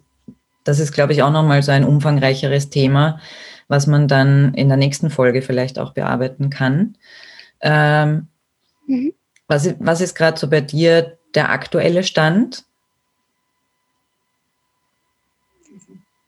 das 0.63 0.79
ist, 0.79 0.93
glaube 0.93 1.13
ich, 1.13 1.21
auch 1.21 1.31
nochmal 1.31 1.61
so 1.63 1.71
ein 1.71 1.85
umfangreicheres 1.85 2.69
Thema, 2.69 3.19
was 3.67 3.87
man 3.87 4.07
dann 4.07 4.53
in 4.53 4.69
der 4.69 4.77
nächsten 4.77 5.09
Folge 5.09 5.41
vielleicht 5.41 5.79
auch 5.79 5.93
bearbeiten 5.93 6.49
kann. 6.49 6.97
Ähm, 7.61 8.27
mhm. 8.85 9.13
was, 9.47 9.75
was 9.79 10.01
ist 10.01 10.15
gerade 10.15 10.39
so 10.39 10.49
bei 10.49 10.61
dir 10.61 11.17
der 11.35 11.49
aktuelle 11.49 12.03
Stand? 12.03 12.63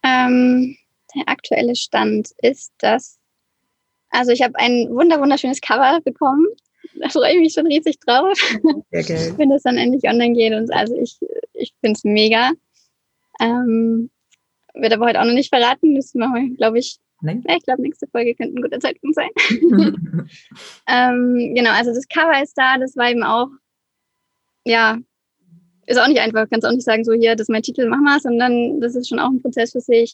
Ähm, 0.04 0.76
der 1.16 1.28
aktuelle 1.28 1.76
Stand 1.76 2.30
ist, 2.42 2.74
dass, 2.80 3.20
also 4.10 4.32
ich 4.32 4.42
habe 4.42 4.56
ein 4.56 4.90
wunder 4.90 5.20
wunderschönes 5.20 5.62
Cover 5.62 6.00
bekommen. 6.02 6.48
Da 7.00 7.10
freue 7.10 7.34
ich 7.34 7.40
mich 7.40 7.54
schon 7.54 7.68
riesig 7.68 8.00
drauf, 8.00 8.38
wenn 8.92 9.50
das 9.50 9.64
dann 9.64 9.78
endlich 9.78 10.10
online 10.10 10.34
geht. 10.34 10.54
Und 10.54 10.72
also 10.74 10.96
ich, 10.96 11.18
ich 11.54 11.74
finde 11.82 11.98
es 11.98 12.04
mega. 12.04 12.52
Ähm, 13.40 14.10
wird 14.74 14.94
aber 14.94 15.08
heute 15.08 15.22
auch 15.22 15.26
noch 15.26 15.34
nicht 15.34 15.50
verraten. 15.50 15.96
Das 15.96 16.14
machen 16.14 16.36
wir, 16.36 16.56
glaube 16.56 16.80
ich, 16.80 17.00
Nein. 17.22 17.44
Ja, 17.48 17.58
ich 17.58 17.64
glaube, 17.64 17.82
nächste 17.82 18.08
Folge 18.08 18.34
könnte 18.34 18.58
ein 18.58 18.62
guter 18.62 18.80
Zeitpunkt 18.80 19.16
sein. 19.16 19.30
ähm, 20.88 21.54
genau, 21.54 21.72
also 21.72 21.94
das 21.94 22.08
Cover 22.08 22.42
ist 22.42 22.58
da, 22.58 22.78
das 22.78 22.96
war 22.96 23.12
eben 23.12 23.24
auch, 23.24 23.50
ja, 24.64 24.98
ist 25.86 26.00
auch 26.00 26.08
nicht 26.08 26.20
einfach, 26.20 26.48
kannst 26.50 26.66
auch 26.66 26.72
nicht 26.72 26.86
sagen, 26.86 27.04
so 27.04 27.14
hier, 27.14 27.36
das 27.36 27.46
ist 27.46 27.50
mein 27.50 27.64
Titel, 27.64 27.88
mach 27.90 28.00
mal, 28.00 28.20
sondern 28.20 28.80
das 28.80 28.96
ist 28.96 29.10
schon 29.10 29.20
auch 29.20 29.30
ein 29.30 29.42
Prozess 29.42 29.72
für 29.72 29.82
sich. 29.82 30.14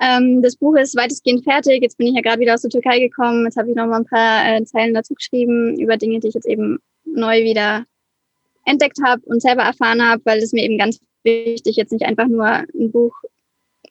Ähm, 0.00 0.42
das 0.42 0.56
Buch 0.56 0.76
ist 0.76 0.96
weitestgehend 0.96 1.44
fertig. 1.44 1.82
Jetzt 1.82 1.96
bin 1.96 2.08
ich 2.08 2.14
ja 2.14 2.20
gerade 2.20 2.40
wieder 2.40 2.54
aus 2.54 2.62
der 2.62 2.70
Türkei 2.70 2.98
gekommen. 2.98 3.44
Jetzt 3.44 3.56
habe 3.56 3.70
ich 3.70 3.76
noch 3.76 3.86
mal 3.86 4.00
ein 4.00 4.06
paar 4.06 4.56
äh, 4.56 4.64
Zeilen 4.64 4.94
dazu 4.94 5.14
geschrieben 5.14 5.78
über 5.78 5.96
Dinge, 5.96 6.20
die 6.20 6.28
ich 6.28 6.34
jetzt 6.34 6.46
eben 6.46 6.78
neu 7.04 7.42
wieder 7.44 7.84
entdeckt 8.64 8.98
habe 9.04 9.22
und 9.24 9.40
selber 9.40 9.62
erfahren 9.62 10.02
habe, 10.02 10.22
weil 10.24 10.38
es 10.38 10.52
mir 10.52 10.64
eben 10.64 10.76
ganz 10.76 11.00
wichtig 11.22 11.76
jetzt 11.76 11.92
nicht 11.92 12.04
einfach 12.04 12.26
nur 12.26 12.46
ein 12.46 12.92
Buch 12.92 13.14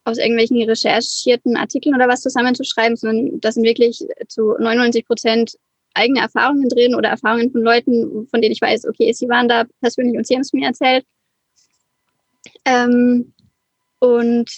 aus 0.03 0.17
irgendwelchen 0.17 0.61
recherchierten 0.61 1.57
Artikeln 1.57 1.95
oder 1.95 2.07
was 2.07 2.21
zusammenzuschreiben, 2.21 2.95
sondern 2.95 3.39
das 3.39 3.55
sind 3.55 3.63
wirklich 3.63 4.05
zu 4.27 4.53
99 4.59 5.07
Prozent 5.07 5.57
eigene 5.95 6.19
Erfahrungen 6.19 6.69
drin 6.69 6.93
oder 6.93 7.09
Erfahrungen 7.09 7.51
von 7.51 7.61
Leuten, 7.61 8.27
von 8.27 8.41
denen 8.41 8.51
ich 8.51 8.61
weiß, 8.61 8.85
okay, 8.85 9.11
sie 9.13 9.27
waren 9.29 9.47
da 9.47 9.65
persönlich 9.81 10.17
und 10.17 10.27
sie 10.27 10.35
haben 10.35 10.41
es 10.41 10.53
mir 10.53 10.67
erzählt. 10.67 11.05
Ähm, 12.65 13.33
und 13.99 14.51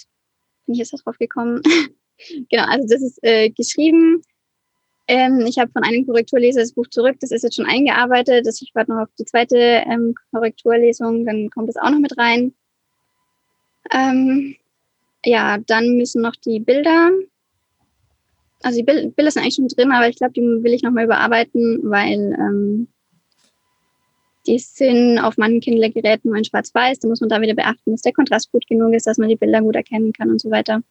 bin 0.68 0.74
ich 0.74 0.90
jetzt 0.90 0.92
drauf 1.04 1.18
gekommen? 1.18 1.62
genau, 2.50 2.64
also 2.64 2.86
das 2.88 3.02
ist 3.02 3.18
äh, 3.22 3.50
geschrieben. 3.50 4.22
Ähm, 5.08 5.40
ich 5.46 5.58
habe 5.58 5.72
von 5.72 5.82
einem 5.82 6.06
Korrekturleser 6.06 6.60
das 6.60 6.74
Buch 6.74 6.86
zurück, 6.88 7.16
das 7.20 7.30
ist 7.30 7.42
jetzt 7.42 7.56
schon 7.56 7.66
eingearbeitet. 7.66 8.46
Das, 8.46 8.60
ich 8.60 8.72
warte 8.74 8.92
noch 8.92 9.02
auf 9.02 9.08
die 9.18 9.24
zweite 9.24 9.56
ähm, 9.56 10.14
Korrekturlesung, 10.32 11.24
dann 11.24 11.48
kommt 11.48 11.68
das 11.68 11.76
auch 11.76 11.90
noch 11.90 11.98
mit 11.98 12.18
rein. 12.18 12.54
Ähm, 13.90 14.56
ja, 15.24 15.58
dann 15.66 15.96
müssen 15.96 16.20
noch 16.20 16.36
die 16.36 16.60
Bilder, 16.60 17.10
also 18.62 18.78
die 18.78 18.84
Bilder 18.84 19.30
sind 19.30 19.42
eigentlich 19.42 19.54
schon 19.54 19.68
drin, 19.68 19.92
aber 19.92 20.08
ich 20.08 20.16
glaube, 20.16 20.34
die 20.34 20.42
will 20.42 20.74
ich 20.74 20.82
nochmal 20.82 21.04
überarbeiten, 21.04 21.80
weil 21.84 22.34
ähm, 22.38 22.88
die 24.46 24.58
sind 24.58 25.18
auf 25.18 25.36
manchen 25.36 25.60
Kindle-Geräten 25.60 26.28
nur 26.28 26.38
in 26.38 26.44
schwarz-weiß. 26.44 27.00
Da 27.00 27.08
muss 27.08 27.20
man 27.20 27.28
da 27.28 27.40
wieder 27.40 27.54
beachten, 27.54 27.92
dass 27.92 28.02
der 28.02 28.12
Kontrast 28.12 28.50
gut 28.52 28.66
genug 28.66 28.94
ist, 28.94 29.06
dass 29.06 29.18
man 29.18 29.28
die 29.28 29.36
Bilder 29.36 29.60
gut 29.60 29.76
erkennen 29.76 30.12
kann 30.12 30.30
und 30.30 30.40
so 30.40 30.50
weiter. 30.50 30.82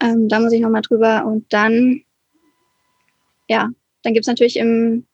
Ähm, 0.00 0.28
da 0.28 0.40
muss 0.40 0.52
ich 0.52 0.60
nochmal 0.60 0.82
drüber. 0.82 1.24
Und 1.24 1.52
dann, 1.52 2.02
ja, 3.48 3.70
dann 4.02 4.12
gibt 4.12 4.24
es 4.24 4.28
natürlich 4.28 4.56
im 4.56 5.06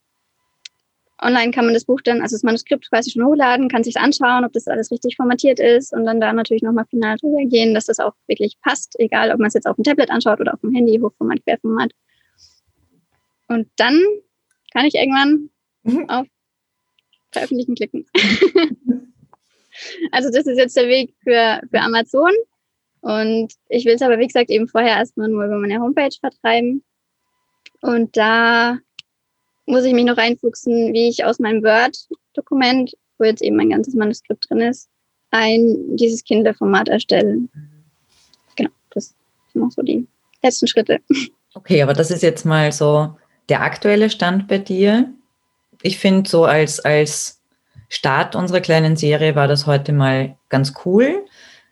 Online 1.23 1.51
kann 1.51 1.67
man 1.67 1.75
das 1.75 1.85
Buch 1.85 2.01
dann, 2.03 2.23
also 2.23 2.35
das 2.35 2.43
Manuskript 2.43 2.89
quasi 2.89 3.11
schon 3.11 3.25
hochladen, 3.25 3.69
kann 3.69 3.85
sich 3.85 3.99
anschauen, 3.99 4.45
ob 4.45 4.53
das 4.53 4.67
alles 4.67 4.91
richtig 4.91 5.17
formatiert 5.17 5.61
ist 5.61 5.93
und 5.93 6.07
dann 6.07 6.21
da 6.21 6.33
natürlich 6.33 6.63
nochmal 6.63 6.87
final 6.87 7.17
drüber 7.19 7.45
gehen, 7.45 7.75
dass 7.75 7.87
das 7.87 7.99
auch 7.99 8.15
wirklich 8.27 8.57
passt, 8.63 8.99
egal 8.99 9.31
ob 9.31 9.39
man 9.39 9.49
es 9.49 9.55
jetzt 9.55 9.67
auf 9.67 9.77
dem 9.77 9.85
Tablet 9.85 10.11
anschaut 10.11 10.41
oder 10.41 10.55
auf 10.55 10.61
dem 10.61 10.75
Handy, 10.75 10.99
Hochformat, 10.99 11.45
Querformat. 11.45 11.93
Und 13.49 13.69
dann 13.77 14.01
kann 14.73 14.87
ich 14.87 14.95
irgendwann 14.95 15.51
mhm. 15.83 16.09
auf 16.09 16.27
Veröffentlichen 17.33 17.75
klicken. 17.75 18.07
also 20.13 20.31
das 20.31 20.47
ist 20.47 20.59
jetzt 20.59 20.77
der 20.77 20.89
Weg 20.89 21.15
für, 21.23 21.61
für 21.71 21.81
Amazon. 21.81 22.33
Und 23.03 23.55
ich 23.69 23.85
will 23.85 23.95
es 23.95 24.03
aber, 24.03 24.19
wie 24.19 24.27
gesagt, 24.27 24.51
eben 24.51 24.69
vorher 24.69 24.97
erstmal 24.97 25.29
nur 25.29 25.45
über 25.45 25.57
meine 25.57 25.81
Homepage 25.81 26.15
vertreiben. 26.21 26.85
Und 27.81 28.17
da 28.17 28.79
muss 29.67 29.85
ich 29.85 29.95
mich 29.95 30.05
noch 30.05 30.19
reinfuchsen, 30.19 30.93
wie 30.93 31.09
ich 31.09 31.25
aus 31.25 31.39
meinem 31.39 31.63
Word-Dokument, 31.63 32.93
wo 33.19 33.25
jetzt 33.25 33.43
eben 33.43 33.57
mein 33.57 33.71
ganzes 33.71 33.95
Manuskript 33.95 34.51
drin 34.51 34.61
ist, 34.61 34.89
ein 35.31 35.97
dieses 35.97 36.25
Kinderformat 36.25 36.89
erstelle. 36.89 37.39
Genau, 38.57 38.71
das 38.91 39.15
sind 39.53 39.63
noch 39.63 39.71
so 39.71 39.83
die 39.83 40.07
letzten 40.43 40.67
Schritte. 40.67 41.01
Okay, 41.55 41.83
aber 41.83 41.95
das 41.95 42.11
ist 42.11 42.23
jetzt 42.23 42.45
mal 42.45 42.73
so 42.73 43.17
der 43.49 43.63
aktuelle 43.63 44.11
Stand 44.11 44.49
bei 44.49 44.59
dir. 44.59 45.13
Ich 45.83 45.99
finde 45.99 46.29
so 46.29 46.45
als, 46.45 46.81
als 46.81 47.41
Start 47.89 48.37
unserer 48.37 48.61
kleinen 48.61 48.97
Serie 48.97 49.35
war 49.35 49.49
das 49.49 49.67
heute 49.67 49.93
mal 49.93 50.37
ganz 50.49 50.75
cool, 50.85 51.25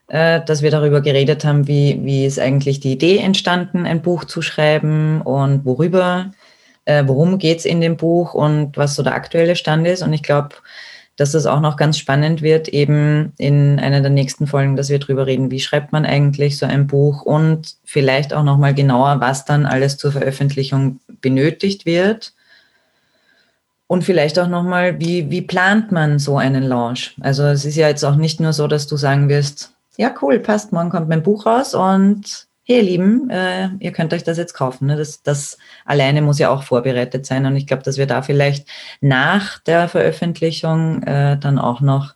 äh, 0.08 0.40
dass 0.44 0.62
wir 0.62 0.70
darüber 0.70 1.00
geredet 1.00 1.44
haben, 1.44 1.68
wie, 1.68 2.00
wie 2.02 2.26
ist 2.26 2.38
eigentlich 2.38 2.80
die 2.80 2.92
Idee 2.92 3.18
entstanden, 3.18 3.86
ein 3.86 4.02
Buch 4.02 4.24
zu 4.24 4.42
schreiben 4.42 5.20
und 5.22 5.64
worüber 5.64 6.32
äh, 6.88 7.06
worum 7.06 7.38
geht 7.38 7.58
es 7.58 7.64
in 7.66 7.82
dem 7.82 7.98
Buch 7.98 8.32
und 8.32 8.76
was 8.78 8.94
so 8.94 9.02
der 9.02 9.14
aktuelle 9.14 9.56
Stand 9.56 9.86
ist. 9.86 10.02
Und 10.02 10.14
ich 10.14 10.22
glaube, 10.22 10.56
dass 11.16 11.32
das 11.32 11.44
auch 11.44 11.60
noch 11.60 11.76
ganz 11.76 11.98
spannend 11.98 12.40
wird, 12.40 12.68
eben 12.68 13.34
in 13.36 13.78
einer 13.78 14.00
der 14.00 14.10
nächsten 14.10 14.46
Folgen, 14.46 14.74
dass 14.74 14.88
wir 14.88 14.98
drüber 14.98 15.26
reden, 15.26 15.50
wie 15.50 15.60
schreibt 15.60 15.92
man 15.92 16.06
eigentlich 16.06 16.56
so 16.56 16.64
ein 16.64 16.86
Buch 16.86 17.22
und 17.22 17.74
vielleicht 17.84 18.32
auch 18.32 18.42
nochmal 18.42 18.72
genauer, 18.72 19.20
was 19.20 19.44
dann 19.44 19.66
alles 19.66 19.98
zur 19.98 20.12
Veröffentlichung 20.12 21.00
benötigt 21.20 21.84
wird. 21.84 22.32
Und 23.88 24.04
vielleicht 24.04 24.38
auch 24.38 24.48
nochmal, 24.48 25.00
wie, 25.00 25.30
wie 25.30 25.42
plant 25.42 25.90
man 25.90 26.18
so 26.18 26.36
einen 26.36 26.62
Launch? 26.62 27.16
Also 27.20 27.44
es 27.44 27.64
ist 27.64 27.74
ja 27.74 27.88
jetzt 27.88 28.04
auch 28.04 28.16
nicht 28.16 28.38
nur 28.38 28.52
so, 28.52 28.68
dass 28.68 28.86
du 28.86 28.96
sagen 28.96 29.28
wirst, 29.28 29.72
ja 29.96 30.14
cool, 30.22 30.38
passt, 30.38 30.72
morgen 30.72 30.90
kommt 30.90 31.08
mein 31.08 31.22
Buch 31.22 31.46
raus 31.46 31.74
und 31.74 32.46
hey 32.64 32.76
ihr 32.76 32.82
Lieben, 32.82 33.30
äh, 33.30 33.70
ihr 33.80 33.92
könnt 33.92 34.12
euch 34.12 34.24
das 34.24 34.36
jetzt 34.36 34.52
kaufen. 34.52 34.88
Ne? 34.88 34.96
Das, 34.96 35.22
das 35.22 35.56
alleine 35.86 36.20
muss 36.20 36.38
ja 36.38 36.50
auch 36.50 36.64
vorbereitet 36.64 37.24
sein. 37.24 37.46
Und 37.46 37.56
ich 37.56 37.66
glaube, 37.66 37.82
dass 37.82 37.96
wir 37.96 38.06
da 38.06 38.20
vielleicht 38.20 38.68
nach 39.00 39.58
der 39.60 39.88
Veröffentlichung 39.88 41.02
äh, 41.04 41.38
dann 41.38 41.58
auch 41.58 41.80
noch 41.80 42.14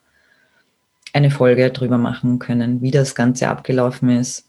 eine 1.15 1.31
Folge 1.31 1.71
drüber 1.71 1.97
machen 1.97 2.39
können, 2.39 2.83
wie 2.83 2.91
das 2.91 3.15
Ganze 3.15 3.49
abgelaufen 3.49 4.11
ist. 4.11 4.47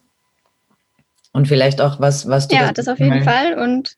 Und 1.32 1.48
vielleicht 1.48 1.80
auch 1.80 2.02
was, 2.02 2.28
was 2.28 2.50
du. 2.50 2.56
Ja, 2.56 2.74
das, 2.74 2.86
das 2.86 2.88
auf 2.90 3.00
jeden 3.00 3.24
Fall. 3.24 3.58
Und 3.58 3.96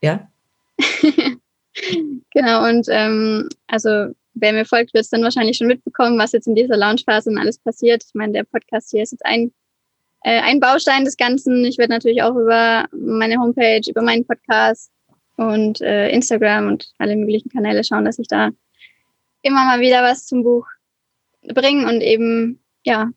ja. 0.00 0.29
genau, 2.32 2.68
und 2.68 2.86
ähm, 2.90 3.48
also 3.66 4.14
wer 4.34 4.52
mir 4.52 4.64
folgt, 4.64 4.94
wird 4.94 5.04
es 5.04 5.10
dann 5.10 5.22
wahrscheinlich 5.22 5.56
schon 5.56 5.66
mitbekommen, 5.66 6.18
was 6.18 6.32
jetzt 6.32 6.46
in 6.46 6.54
dieser 6.54 6.76
Launchphase 6.76 7.30
und 7.30 7.38
alles 7.38 7.58
passiert. 7.58 8.04
Ich 8.04 8.14
meine, 8.14 8.32
der 8.32 8.44
Podcast 8.44 8.90
hier 8.90 9.02
ist 9.02 9.12
jetzt 9.12 9.24
ein 9.24 9.52
äh, 10.22 10.40
ein 10.40 10.60
Baustein 10.60 11.04
des 11.04 11.16
Ganzen. 11.16 11.64
Ich 11.64 11.78
werde 11.78 11.92
natürlich 11.92 12.22
auch 12.22 12.36
über 12.36 12.86
meine 12.92 13.38
Homepage, 13.38 13.82
über 13.88 14.02
meinen 14.02 14.26
Podcast 14.26 14.92
und 15.36 15.80
äh, 15.80 16.10
Instagram 16.10 16.68
und 16.68 16.92
alle 16.98 17.16
möglichen 17.16 17.48
Kanäle 17.48 17.82
schauen, 17.84 18.04
dass 18.04 18.18
ich 18.18 18.28
da 18.28 18.50
immer 19.42 19.64
mal 19.64 19.80
wieder 19.80 20.02
was 20.02 20.26
zum 20.26 20.42
Buch 20.42 20.66
bringe 21.42 21.88
und 21.88 22.02
eben, 22.02 22.60
ja, 22.84 23.10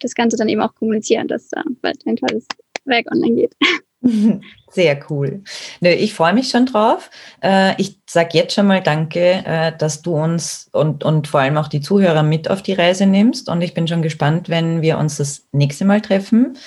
das 0.00 0.14
Ganze 0.14 0.36
dann 0.36 0.48
eben 0.48 0.60
auch 0.60 0.74
kommunizieren, 0.74 1.28
dass 1.28 1.48
da 1.48 1.64
bald 1.82 2.06
ein 2.06 2.16
tolles 2.16 2.46
Werk 2.84 3.10
online 3.10 3.34
geht. 3.34 3.56
Sehr 4.70 5.00
cool. 5.08 5.42
Ich 5.80 6.14
freue 6.14 6.34
mich 6.34 6.50
schon 6.50 6.66
drauf. 6.66 7.10
Äh, 7.42 7.80
ich 7.80 7.98
sage 8.08 8.30
jetzt 8.32 8.54
schon 8.54 8.66
mal 8.66 8.82
Danke, 8.82 9.42
äh, 9.44 9.76
dass 9.76 10.02
du 10.02 10.16
uns 10.16 10.68
und, 10.72 11.04
und 11.04 11.28
vor 11.28 11.40
allem 11.40 11.56
auch 11.56 11.68
die 11.68 11.80
Zuhörer 11.80 12.22
mit 12.22 12.50
auf 12.50 12.62
die 12.62 12.72
Reise 12.74 13.06
nimmst. 13.06 13.48
Und 13.48 13.62
ich 13.62 13.72
bin 13.72 13.88
schon 13.88 14.02
gespannt, 14.02 14.48
wenn 14.48 14.82
wir 14.82 14.98
uns 14.98 15.16
das 15.16 15.46
nächste 15.52 15.84
Mal 15.84 16.00
treffen. 16.00 16.58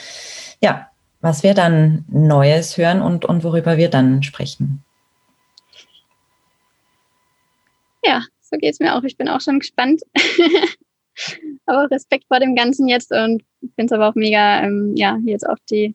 Ja, 0.61 0.89
was 1.21 1.43
wir 1.43 1.53
dann 1.53 2.05
Neues 2.09 2.77
hören 2.77 3.01
und, 3.01 3.25
und 3.25 3.43
worüber 3.43 3.77
wir 3.77 3.89
dann 3.89 4.23
sprechen. 4.23 4.83
Ja, 8.03 8.23
so 8.41 8.57
geht 8.57 8.73
es 8.73 8.79
mir 8.79 8.95
auch. 8.95 9.03
Ich 9.03 9.17
bin 9.17 9.27
auch 9.27 9.41
schon 9.41 9.59
gespannt. 9.59 10.01
aber 11.65 11.91
Respekt 11.91 12.25
vor 12.27 12.39
dem 12.39 12.55
Ganzen 12.55 12.87
jetzt 12.87 13.11
und 13.11 13.43
finde 13.59 13.85
es 13.85 13.91
aber 13.91 14.07
auch 14.07 14.15
mega, 14.15 14.63
ähm, 14.63 14.95
ja, 14.95 15.17
jetzt 15.25 15.47
auch 15.47 15.57
die 15.69 15.93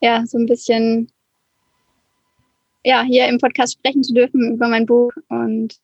ja, 0.00 0.26
so 0.26 0.38
ein 0.38 0.46
bisschen 0.46 1.10
ja, 2.84 3.02
hier 3.02 3.28
im 3.28 3.38
Podcast 3.38 3.74
sprechen 3.74 4.02
zu 4.02 4.14
dürfen 4.14 4.54
über 4.54 4.68
mein 4.68 4.86
Buch. 4.86 5.12
Und 5.28 5.78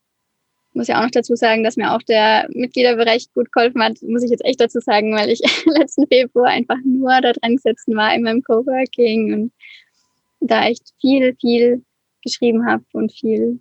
muss 0.72 0.88
ja 0.88 0.98
auch 0.98 1.04
noch 1.04 1.10
dazu 1.10 1.34
sagen, 1.36 1.64
dass 1.64 1.76
mir 1.76 1.94
auch 1.94 2.02
der 2.02 2.48
Mitgliederbereich 2.50 3.32
gut 3.32 3.50
geholfen 3.50 3.82
hat, 3.82 4.00
muss 4.02 4.22
ich 4.22 4.30
jetzt 4.30 4.44
echt 4.44 4.60
dazu 4.60 4.78
sagen, 4.80 5.14
weil 5.14 5.30
ich 5.30 5.40
letzten 5.66 6.06
Februar 6.06 6.48
einfach 6.48 6.78
nur 6.84 7.20
da 7.20 7.32
dran 7.32 7.56
gesessen 7.56 7.96
war 7.96 8.14
in 8.14 8.22
meinem 8.22 8.42
Coworking 8.42 9.32
und 9.32 9.52
da 10.40 10.66
echt 10.66 10.92
viel, 11.00 11.34
viel 11.40 11.82
geschrieben 12.22 12.66
habe 12.66 12.84
und 12.92 13.10
viel, 13.12 13.58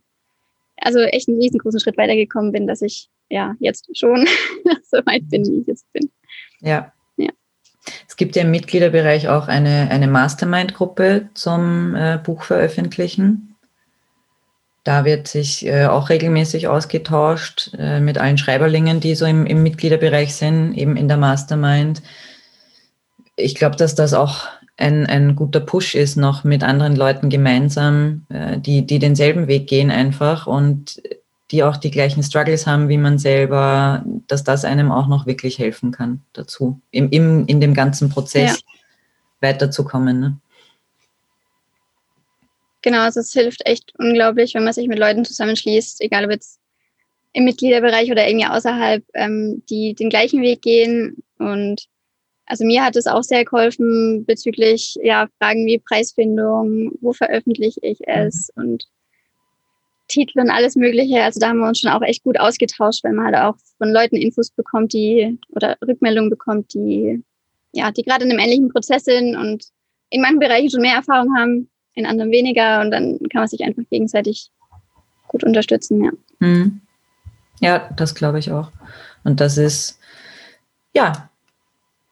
also 0.77 0.99
echt 0.99 1.29
einen 1.29 1.39
riesengroßen 1.39 1.79
Schritt 1.79 1.97
weitergekommen 1.97 2.51
bin, 2.51 2.67
dass 2.67 2.81
ich 2.81 3.09
ja 3.29 3.55
jetzt 3.59 3.89
schon 3.97 4.27
so 4.83 4.97
weit 5.05 5.29
bin, 5.29 5.45
wie 5.45 5.61
ich 5.61 5.67
jetzt 5.67 5.91
bin. 5.93 6.11
Ja, 6.59 6.91
es 8.15 8.17
gibt 8.17 8.37
ja 8.37 8.43
im 8.43 8.51
Mitgliederbereich 8.51 9.27
auch 9.27 9.49
eine, 9.49 9.89
eine 9.91 10.07
Mastermind-Gruppe 10.07 11.31
zum 11.33 11.95
äh, 11.95 12.17
Buch 12.23 12.43
veröffentlichen. 12.43 13.57
Da 14.85 15.03
wird 15.03 15.27
sich 15.27 15.65
äh, 15.65 15.87
auch 15.87 16.07
regelmäßig 16.07 16.69
ausgetauscht 16.69 17.71
äh, 17.77 17.99
mit 17.99 18.17
allen 18.17 18.37
Schreiberlingen, 18.37 19.01
die 19.01 19.15
so 19.15 19.25
im, 19.25 19.45
im 19.45 19.63
Mitgliederbereich 19.63 20.33
sind, 20.33 20.75
eben 20.75 20.95
in 20.95 21.09
der 21.09 21.17
Mastermind. 21.17 22.03
Ich 23.35 23.53
glaube, 23.53 23.75
dass 23.75 23.95
das 23.95 24.13
auch 24.13 24.45
ein, 24.77 25.05
ein 25.07 25.35
guter 25.35 25.59
Push 25.59 25.93
ist, 25.95 26.15
noch 26.15 26.45
mit 26.45 26.63
anderen 26.63 26.95
Leuten 26.95 27.29
gemeinsam, 27.29 28.27
äh, 28.29 28.57
die, 28.59 28.85
die 28.85 28.99
denselben 28.99 29.47
Weg 29.47 29.67
gehen 29.67 29.91
einfach 29.91 30.47
und 30.47 31.01
die 31.55 31.63
auch 31.63 31.77
die 31.77 31.91
gleichen 31.91 32.21
Struggles 32.21 32.67
haben 32.67 32.89
wie 32.89 32.97
man 32.97 33.17
selber, 33.17 34.03
dass 34.27 34.43
das 34.43 34.65
einem 34.65 34.91
auch 34.91 35.07
noch 35.07 35.25
wirklich 35.25 35.57
helfen 35.57 35.91
kann 35.91 36.21
dazu, 36.33 36.81
im, 36.91 37.09
im, 37.11 37.47
in 37.47 37.61
dem 37.61 37.73
ganzen 37.73 38.09
Prozess 38.09 38.59
ja. 38.59 39.47
weiterzukommen. 39.47 40.19
Ne? 40.19 40.37
Genau, 42.81 42.99
also 42.99 43.21
es 43.21 43.31
hilft 43.31 43.65
echt 43.65 43.93
unglaublich, 43.97 44.53
wenn 44.53 44.65
man 44.65 44.73
sich 44.73 44.89
mit 44.89 44.99
Leuten 44.99 45.23
zusammenschließt, 45.23 46.01
egal 46.01 46.25
ob 46.25 46.31
jetzt 46.31 46.59
im 47.31 47.45
Mitgliederbereich 47.45 48.11
oder 48.11 48.27
irgendwie 48.27 48.47
außerhalb, 48.47 49.03
ähm, 49.13 49.63
die 49.69 49.95
den 49.95 50.09
gleichen 50.09 50.41
Weg 50.41 50.61
gehen. 50.61 51.23
Und 51.37 51.85
also 52.47 52.65
mir 52.65 52.83
hat 52.83 52.97
es 52.97 53.07
auch 53.07 53.23
sehr 53.23 53.45
geholfen 53.45 54.25
bezüglich 54.25 54.97
ja, 55.01 55.29
Fragen 55.39 55.65
wie 55.65 55.79
Preisfindung, 55.79 56.91
wo 56.99 57.13
veröffentliche 57.13 57.79
ich 57.81 58.05
es 58.07 58.51
mhm. 58.55 58.63
und 58.63 58.87
Titel 60.07 60.39
und 60.39 60.49
alles 60.49 60.75
Mögliche. 60.75 61.23
Also 61.23 61.39
da 61.39 61.49
haben 61.49 61.59
wir 61.59 61.67
uns 61.67 61.79
schon 61.79 61.91
auch 61.91 62.01
echt 62.01 62.23
gut 62.23 62.39
ausgetauscht, 62.39 63.03
weil 63.03 63.13
man 63.13 63.25
halt 63.25 63.35
auch 63.35 63.55
von 63.77 63.91
Leuten 63.91 64.15
Infos 64.15 64.51
bekommt, 64.51 64.93
die 64.93 65.39
oder 65.49 65.77
Rückmeldungen 65.85 66.29
bekommt, 66.29 66.73
die 66.73 67.23
ja, 67.75 67.91
die 67.91 68.03
gerade 68.03 68.23
in 68.23 68.31
einem 68.31 68.39
ähnlichen 68.39 68.69
Prozess 68.69 69.03
sind 69.03 69.35
und 69.35 69.65
in 70.09 70.21
manchen 70.21 70.39
Bereichen 70.39 70.69
schon 70.69 70.81
mehr 70.81 70.95
Erfahrung 70.95 71.35
haben, 71.37 71.69
in 71.93 72.05
anderen 72.05 72.31
weniger 72.31 72.81
und 72.81 72.91
dann 72.91 73.19
kann 73.31 73.41
man 73.41 73.47
sich 73.47 73.61
einfach 73.63 73.83
gegenseitig 73.89 74.49
gut 75.27 75.43
unterstützen, 75.43 76.03
ja. 76.03 76.11
Mhm. 76.39 76.81
Ja, 77.59 77.89
das 77.95 78.15
glaube 78.15 78.39
ich 78.39 78.51
auch. 78.51 78.71
Und 79.23 79.39
das 79.39 79.57
ist, 79.57 79.99
ja, 80.93 81.29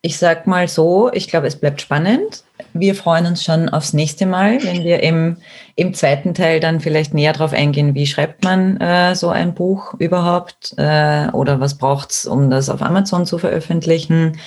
ich 0.02 0.18
sag 0.18 0.48
mal 0.48 0.68
so, 0.68 1.12
ich 1.14 1.28
glaube, 1.28 1.48
es 1.48 1.56
bleibt 1.56 1.82
spannend. 1.82 2.44
Wir 2.74 2.96
freuen 2.96 3.28
uns 3.28 3.44
schon 3.44 3.70
aufs 3.70 3.94
nächste 3.94 4.26
Mal, 4.26 4.64
wenn 4.64 4.84
wir 4.84 5.04
im, 5.04 5.38
im 5.76 5.94
zweiten 5.94 6.34
Teil 6.34 6.60
dann 6.60 6.80
vielleicht 6.80 7.14
näher 7.14 7.34
darauf 7.34 7.54
eingehen, 7.54 7.94
wie 7.94 8.08
schreibt 8.08 8.44
man 8.44 8.78
äh, 8.78 9.16
so 9.16 9.30
ein 9.30 9.54
Buch 9.54 9.94
überhaupt 10.00 10.74
äh, 10.78 11.28
oder 11.34 11.60
was 11.60 11.78
braucht's, 11.78 12.26
um 12.26 12.50
das 12.50 12.70
auf 12.70 12.82
Amazon 12.82 13.28
zu 13.28 13.38
veröffentlichen. 13.38 14.40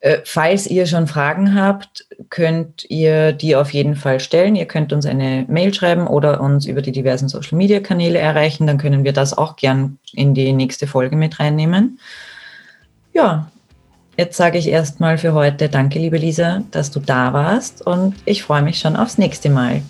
Äh, 0.00 0.18
falls 0.24 0.66
ihr 0.66 0.86
schon 0.86 1.06
Fragen 1.06 1.54
habt, 1.54 2.06
könnt 2.30 2.84
ihr 2.88 3.32
die 3.32 3.56
auf 3.56 3.70
jeden 3.70 3.96
Fall 3.96 4.20
stellen. 4.20 4.56
Ihr 4.56 4.66
könnt 4.66 4.92
uns 4.92 5.04
eine 5.04 5.44
Mail 5.48 5.74
schreiben 5.74 6.06
oder 6.06 6.40
uns 6.40 6.66
über 6.66 6.80
die 6.80 6.92
diversen 6.92 7.28
Social-Media-Kanäle 7.28 8.18
erreichen. 8.18 8.66
Dann 8.66 8.78
können 8.78 9.04
wir 9.04 9.12
das 9.12 9.36
auch 9.36 9.56
gern 9.56 9.98
in 10.12 10.32
die 10.32 10.52
nächste 10.52 10.86
Folge 10.86 11.16
mit 11.16 11.40
reinnehmen. 11.40 11.98
Ja, 13.12 13.50
jetzt 14.16 14.36
sage 14.36 14.58
ich 14.58 14.68
erstmal 14.68 15.18
für 15.18 15.32
heute 15.32 15.68
Danke, 15.68 15.98
liebe 15.98 16.16
Lisa, 16.16 16.62
dass 16.70 16.90
du 16.90 17.00
da 17.00 17.32
warst 17.32 17.86
und 17.86 18.14
ich 18.24 18.42
freue 18.42 18.62
mich 18.62 18.78
schon 18.78 18.96
aufs 18.96 19.18
nächste 19.18 19.50
Mal. 19.50 19.82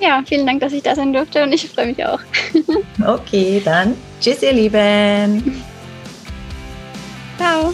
Ja, 0.00 0.22
vielen 0.26 0.46
Dank, 0.46 0.60
dass 0.60 0.72
ich 0.72 0.82
da 0.82 0.94
sein 0.94 1.12
durfte 1.12 1.42
und 1.42 1.52
ich 1.52 1.68
freue 1.68 1.86
mich 1.86 2.04
auch. 2.04 2.20
okay, 3.06 3.62
dann 3.64 3.94
tschüss, 4.20 4.42
ihr 4.42 4.52
Lieben. 4.52 5.62
Ciao. 7.38 7.72